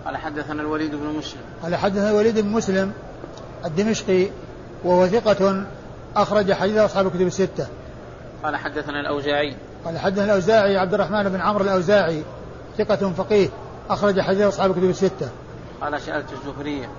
قال 0.05 0.17
حدثنا 0.17 0.61
الوليد 0.61 0.91
بن 0.95 1.05
مسلم. 1.17 1.41
قال 1.63 1.75
حدثنا 1.75 2.09
الوليد 2.09 2.39
بن 2.39 2.49
مسلم 2.49 2.91
الدمشقي 3.65 4.27
وهو 4.83 5.07
ثقة 5.07 5.65
أخرج 6.15 6.53
حديث 6.53 6.77
أصحاب 6.77 7.07
الكتب 7.07 7.27
الستة. 7.27 7.67
قال 8.43 8.55
حدثنا 8.55 8.99
الأوزاعي. 8.99 9.55
قال 9.85 9.99
حدثنا 9.99 10.25
الأوزاعي 10.25 10.77
عبد 10.77 10.93
الرحمن 10.93 11.29
بن 11.29 11.41
عمرو 11.41 11.63
الأوزاعي 11.63 12.23
ثقة 12.77 13.11
فقيه. 13.17 13.49
أخرج 13.91 14.21
حديث 14.21 14.41
أصحاب 14.41 14.71
الكتب 14.71 14.89
الستة. 14.89 15.29
قال 15.81 16.01
سألت 16.01 16.25
الزهرية 16.33 16.89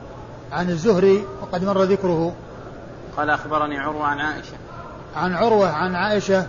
عن 0.52 0.70
الزهري 0.70 1.26
وقد 1.42 1.64
مر 1.64 1.82
ذكره. 1.82 2.34
قال 3.16 3.30
أخبرني 3.30 3.78
عروة 3.78 4.04
عن 4.04 4.20
عائشة. 4.20 4.56
عن 5.16 5.34
عروة 5.34 5.68
عن 5.70 5.94
عائشة 5.94 6.46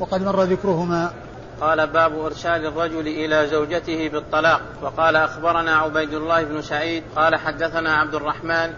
وقد 0.00 0.22
مر 0.22 0.42
ذكرهما. 0.42 1.12
قال 1.60 1.86
باب 1.86 2.24
إرسال 2.24 2.66
الرجل 2.66 3.06
إلى 3.06 3.48
زوجته 3.48 4.08
بالطلاق. 4.08 4.60
وقال 4.82 5.16
أخبرنا 5.16 5.76
عبيد 5.76 6.14
الله 6.14 6.42
بن 6.42 6.62
سعيد. 6.62 7.02
قال 7.16 7.36
حدثنا 7.36 7.94
عبد 7.94 8.14
الرحمن 8.14 8.70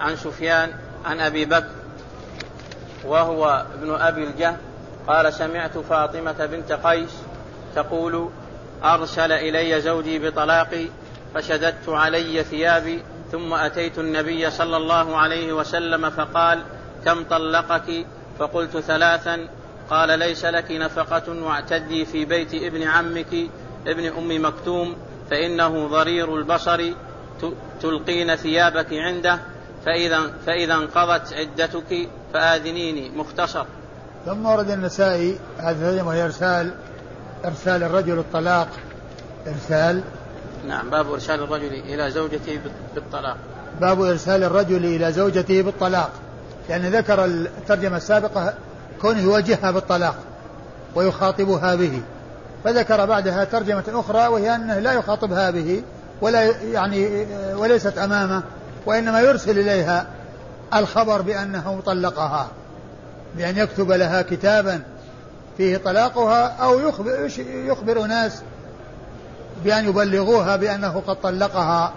عن 0.00 0.16
سفيان 0.16 0.70
عن 1.04 1.20
أبي 1.20 1.44
بكر 1.44 1.70
وهو 3.04 3.66
ابن 3.74 3.94
أبي 3.94 4.24
الجهل. 4.24 4.56
قال 5.06 5.32
سمعت 5.32 5.78
فاطمة 5.78 6.46
بنت 6.46 6.72
قيس 6.72 7.10
تقول 7.74 8.28
أرسل 8.84 9.32
إلي 9.32 9.80
زوجي 9.80 10.18
بطلاقي 10.18 10.86
فشددت 11.34 11.88
علي 11.88 12.44
ثيابي 12.44 13.02
ثم 13.32 13.54
أتيت 13.54 13.98
النبي 13.98 14.50
صلى 14.50 14.76
الله 14.76 15.16
عليه 15.16 15.52
وسلم 15.52 16.10
فقال 16.10 16.62
كم 17.04 17.24
طلقك؟ 17.24 18.06
فقلت 18.38 18.78
ثلاثا. 18.78 19.48
قال 19.90 20.18
ليس 20.18 20.44
لك 20.44 20.70
نفقة 20.70 21.42
واعتدي 21.42 22.04
في 22.04 22.24
بيت 22.24 22.54
ابن 22.54 22.82
عمك 22.82 23.50
ابن 23.86 24.06
أم 24.06 24.44
مكتوم 24.44 24.96
فإنه 25.30 25.86
ضرير 25.86 26.36
البصر 26.36 26.92
تلقين 27.82 28.36
ثيابك 28.36 28.92
عنده 28.92 29.38
فإذا 29.86 30.20
فإذا 30.46 30.74
انقضت 30.74 31.32
عدتك 31.32 32.08
فآذنيني. 32.34 33.10
مختصر. 33.10 33.64
ثم 34.26 34.46
ورد 34.46 34.70
النسائي 34.70 35.38
هذا 35.58 36.02
وهي 36.02 36.26
إرسال 37.44 37.82
الرجل 37.82 38.18
الطلاق. 38.18 38.68
إرسال. 39.46 40.02
نعم 40.68 40.90
باب 40.90 41.12
إرسال 41.12 41.42
الرجل 41.42 41.74
إلى 41.74 42.10
زوجته 42.10 42.60
بالطلاق. 42.94 43.36
باب 43.80 44.02
إرسال 44.02 44.44
الرجل 44.44 44.84
إلى 44.84 45.12
زوجته 45.12 45.62
بالطلاق. 45.62 46.10
لأن 46.68 46.82
ذكر 46.82 47.24
الترجمة 47.24 47.96
السابقة 47.96 48.54
كونه 49.00 49.20
يواجهها 49.20 49.70
بالطلاق 49.70 50.14
ويخاطبها 50.94 51.74
به. 51.74 52.02
فذكر 52.64 53.06
بعدها 53.06 53.44
ترجمة 53.44 53.84
أخرى 53.88 54.26
وهي 54.26 54.54
أنه 54.54 54.78
لا 54.78 54.92
يخاطبها 54.92 55.50
به 55.50 55.82
ولا 56.20 56.44
يعني 56.62 57.26
وليست 57.54 57.98
أمامه 57.98 58.42
وإنما 58.86 59.20
يرسل 59.20 59.58
إليها 59.58 60.06
الخبر 60.74 61.22
بأنه 61.22 61.80
طلقها 61.86 62.48
بأن 63.36 63.58
يكتب 63.58 63.92
لها 63.92 64.22
كتابا. 64.22 64.82
فيه 65.56 65.76
طلاقها 65.76 66.46
أو 66.46 66.80
يخبر, 66.80 67.30
يخبر 67.38 68.02
ناس 68.02 68.42
بأن 69.64 69.88
يبلغوها 69.88 70.56
بأنه 70.56 71.02
قد 71.06 71.16
طلقها. 71.20 71.92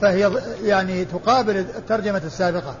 فهي 0.00 0.30
يعني 0.62 1.04
تقابل 1.04 1.56
الترجمة 1.56 2.22
السابقة. 2.24 2.74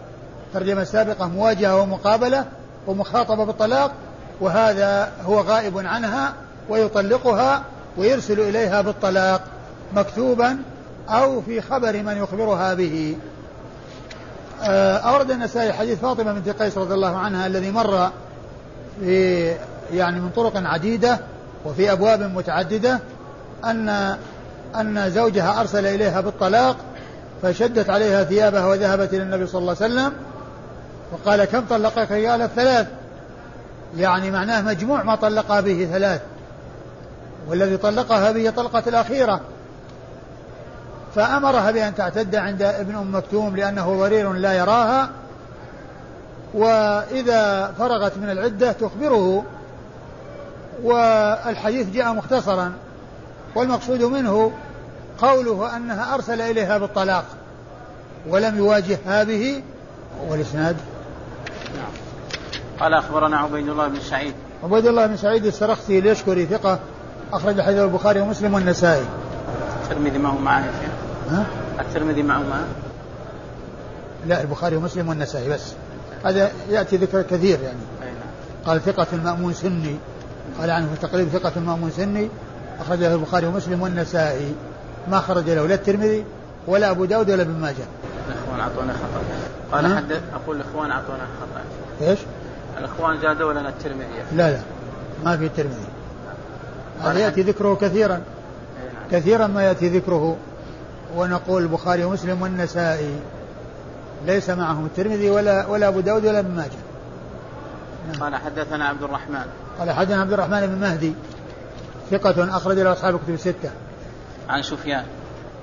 الترجمة 0.48 0.82
السابقة 0.82 1.26
مواجهة 1.26 1.76
ومقابلة 1.76 2.44
ومخاطبة 2.86 3.44
بالطلاق 3.44 3.92
وهذا 4.40 5.12
هو 5.24 5.40
غائب 5.40 5.78
عنها 5.78 6.34
ويطلقها 6.68 7.62
ويرسل 7.96 8.40
إليها 8.40 8.80
بالطلاق 8.80 9.44
مكتوبا 9.94 10.58
أو 11.08 11.40
في 11.42 11.60
خبر 11.60 12.02
من 12.02 12.16
يخبرها 12.16 12.74
به. 12.74 13.16
آه، 14.62 14.96
أورد 14.96 15.30
النسائي 15.30 15.72
حديث 15.72 15.98
فاطمة 15.98 16.32
بنت 16.32 16.48
قيس 16.48 16.78
رضي 16.78 16.94
الله 16.94 17.16
عنها 17.16 17.46
الذي 17.46 17.70
مر 17.70 18.10
في 19.00 19.54
يعني 19.92 20.20
من 20.20 20.30
طرق 20.36 20.52
عديدة 20.56 21.18
وفي 21.64 21.92
أبواب 21.92 22.20
متعددة 22.20 23.00
أن 23.64 24.16
أن 24.76 25.10
زوجها 25.10 25.60
أرسل 25.60 25.86
إليها 25.86 26.20
بالطلاق 26.20 26.76
فشدت 27.42 27.90
عليها 27.90 28.24
ثيابها 28.24 28.66
وذهبت 28.66 29.14
إلى 29.14 29.22
النبي 29.22 29.46
صلى 29.46 29.58
الله 29.58 29.76
عليه 29.80 29.92
وسلم 29.92 30.12
وقال 31.12 31.44
كم 31.44 31.60
طلقك 31.60 32.12
قال 32.12 32.48
ثلاث 32.56 32.86
يعني 33.96 34.30
معناه 34.30 34.62
مجموع 34.62 35.02
ما 35.02 35.14
طلقها 35.14 35.60
به 35.60 35.88
ثلاث 35.92 36.20
والذي 37.48 37.76
طلقها 37.76 38.32
به 38.32 38.50
طلقة 38.50 38.82
الأخيرة 38.86 39.40
فأمرها 41.14 41.70
بأن 41.70 41.94
تعتد 41.94 42.36
عند 42.36 42.62
ابن 42.62 42.94
أم 42.94 43.14
مكتوم 43.14 43.56
لأنه 43.56 43.98
ضرير 43.98 44.32
لا 44.32 44.52
يراها 44.52 45.10
وإذا 46.54 47.74
فرغت 47.78 48.16
من 48.16 48.30
العدة 48.30 48.72
تخبره 48.72 49.44
والحديث 50.82 51.90
جاء 51.90 52.12
مختصرا 52.12 52.72
والمقصود 53.54 54.02
منه 54.02 54.52
قوله 55.18 55.76
أنها 55.76 56.14
أرسل 56.14 56.40
إليها 56.40 56.78
بالطلاق 56.78 57.24
ولم 58.28 58.58
يواجهها 58.58 59.24
به 59.24 59.62
والإسناد. 60.28 60.76
نعم. 61.76 61.92
قال 62.80 62.94
أخبرنا 62.94 63.36
عبيد 63.36 63.68
الله 63.68 63.88
بن 63.88 64.00
سعيد. 64.00 64.34
عبيد 64.64 64.86
الله 64.86 65.06
بن 65.06 65.16
سعيد 65.16 65.46
السرخسي 65.46 65.98
اليشكري 65.98 66.46
ثقة 66.46 66.78
أخرج 67.32 67.60
حديث 67.60 67.78
البخاري 67.78 68.20
ومسلم 68.20 68.54
والنسائي. 68.54 69.04
الترمذي 69.82 70.18
ما 70.18 70.28
هو 70.28 70.62
شيخ؟ 70.62 70.92
ها؟ 71.30 71.46
الترمذي 71.80 72.22
معه 72.22 72.38
معه؟ 72.38 72.66
لا 74.26 74.40
البخاري 74.40 74.76
ومسلم 74.76 75.08
والنسائي 75.08 75.48
بس. 75.48 75.74
هذا 76.24 76.50
يأتي 76.70 76.96
ذكر 76.96 77.22
كثير 77.22 77.60
يعني. 77.60 77.78
نعم. 78.00 78.10
قال 78.66 78.80
ثقة 78.80 79.06
المأمون 79.12 79.54
سني. 79.54 79.96
قال 80.60 80.70
عنه 80.70 80.86
في 80.86 81.04
التقريب 81.04 81.28
ثقة 81.28 81.52
المأمون 81.56 81.90
سني. 81.90 82.28
أخرجه 82.80 83.14
البخاري 83.14 83.46
ومسلم 83.46 83.82
والنسائي. 83.82 84.54
ما 85.10 85.20
خرج 85.20 85.50
له 85.50 85.66
لا 85.66 85.74
الترمذي 85.74 86.24
ولا 86.66 86.90
أبو 86.90 87.04
داود 87.04 87.30
ولا 87.30 87.42
ابن 87.42 87.60
ماجه. 87.60 87.84
الإخوان 88.28 88.60
أعطونا 88.60 88.92
خطأ. 88.92 89.76
قال؟ 89.76 89.96
حد 89.96 90.12
أقول 90.34 90.56
الإخوان 90.56 90.90
أعطونا 90.90 91.26
خطأ. 91.40 92.08
إيش؟ 92.08 92.18
الإخوان 92.78 93.20
زادوا 93.20 93.52
لنا 93.52 93.68
الترمذي. 93.68 94.06
لا 94.32 94.50
لا. 94.50 94.60
ما 95.24 95.36
في 95.36 95.46
الترمذي. 95.46 95.86
هذا 97.02 97.18
يأتي 97.18 97.42
ذكره 97.42 97.74
كثيرا. 97.74 98.14
نعم. 98.14 98.22
كثيرا 99.10 99.46
ما 99.46 99.62
يأتي 99.62 99.88
ذكره. 99.88 100.36
ونقول 101.16 101.62
البخاري 101.62 102.04
ومسلم 102.04 102.42
والنسائي. 102.42 103.14
ليس 104.26 104.50
معهم 104.50 104.86
الترمذي 104.86 105.30
ولا 105.30 105.66
ولا 105.66 105.88
أبو 105.88 106.00
داود 106.00 106.26
ولا 106.26 106.38
ابن 106.38 106.54
ماجه. 106.54 106.82
قال 108.20 108.36
حدثنا 108.36 108.88
عبد 108.88 109.02
الرحمن. 109.02 109.44
قال 109.78 109.90
حدثنا 109.90 110.20
عبد 110.20 110.32
الرحمن 110.32 110.66
بن 110.66 110.80
مهدي. 110.80 111.14
ثقة 112.10 112.56
أخرج 112.56 112.78
له 112.78 112.92
أصحاب 112.92 113.14
الكتب 113.14 113.34
الستة. 113.34 113.70
عن 114.48 114.62
سفيان. 114.62 115.04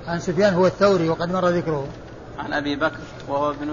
عن 0.06 0.20
سفيان 0.20 0.54
هو 0.54 0.66
الثوري 0.66 1.08
وقد 1.08 1.32
مر 1.32 1.48
ذكره. 1.48 1.86
عن 2.38 2.52
أبي 2.52 2.76
بكر 2.76 2.98
وهو 3.28 3.50
ابن 3.50 3.68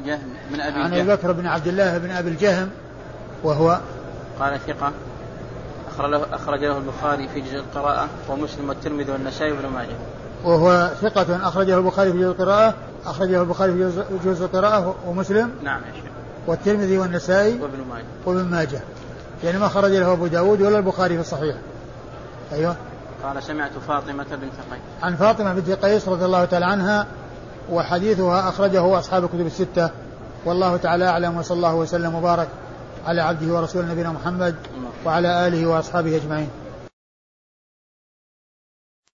الجهم 0.00 0.28
من 0.52 0.60
أبي 0.60 0.80
عن 0.80 0.94
أبي 0.94 1.12
بكر 1.12 1.32
بن 1.32 1.46
عبد 1.46 1.66
الله 1.66 1.98
بن 1.98 2.10
أبي 2.10 2.30
الجهم 2.30 2.70
وهو 3.44 3.80
قال 4.40 4.60
ثقة. 4.66 4.92
أخرج 5.94 6.10
له, 6.10 6.26
أخرج 6.32 6.64
له 6.64 6.78
البخاري 6.78 7.28
في 7.28 7.40
جزء 7.40 7.56
القراءة 7.56 8.08
ومسلم 8.28 8.68
والترمذي 8.68 9.12
والنسائي 9.12 9.52
وابن 9.52 9.68
ماجه. 9.68 9.96
وهو 10.44 10.90
ثقة 11.02 11.48
أخرجه 11.48 11.78
البخاري 11.78 12.12
في 12.12 12.18
جزء 12.18 12.28
القراءة 12.28 12.74
أخرجه 13.06 13.40
البخاري 13.42 13.72
في 13.72 14.02
جزء- 14.24 14.44
القراءة 14.44 14.94
ومسلم. 15.06 15.50
نعم 15.62 15.80
يا 15.80 15.92
شيخ. 15.94 16.10
والترمذي 16.46 16.98
والنسائي 16.98 17.60
وابن 17.60 17.78
ماجه. 17.90 18.04
وابن 18.26 18.44
ماجه. 18.50 18.80
يعني 19.44 19.58
ما 19.58 19.68
خرج 19.68 19.92
له 19.92 20.12
أبو 20.12 20.26
داود 20.26 20.62
ولا 20.62 20.78
البخاري 20.78 21.14
في 21.14 21.20
الصحيح. 21.20 21.56
أيوه. 22.52 22.76
قال 23.24 23.42
سمعت 23.42 23.70
فاطمة 23.88 24.24
بنت 24.24 24.54
قيس. 24.70 24.80
عن 25.02 25.16
فاطمة 25.16 25.54
بنت 25.54 25.70
قيس 25.70 26.08
رضي 26.08 26.24
الله 26.24 26.44
تعالى 26.44 26.66
عنها 26.66 27.06
وحديثها 27.70 28.48
أخرجه 28.48 28.98
أصحاب 28.98 29.24
الكتب 29.24 29.46
الستة. 29.46 29.90
والله 30.44 30.76
تعالى 30.76 31.08
أعلم 31.08 31.36
وصلى 31.36 31.56
الله 31.56 31.74
وسلم 31.74 32.14
وبارك 32.14 32.48
على 33.06 33.20
عبده 33.22 33.54
ورسوله 33.54 33.92
نبينا 33.92 34.10
محمد 34.12 34.54
وعلى 35.06 35.46
آله 35.48 35.66
وأصحابه 35.66 36.16
أجمعين. 36.16 36.48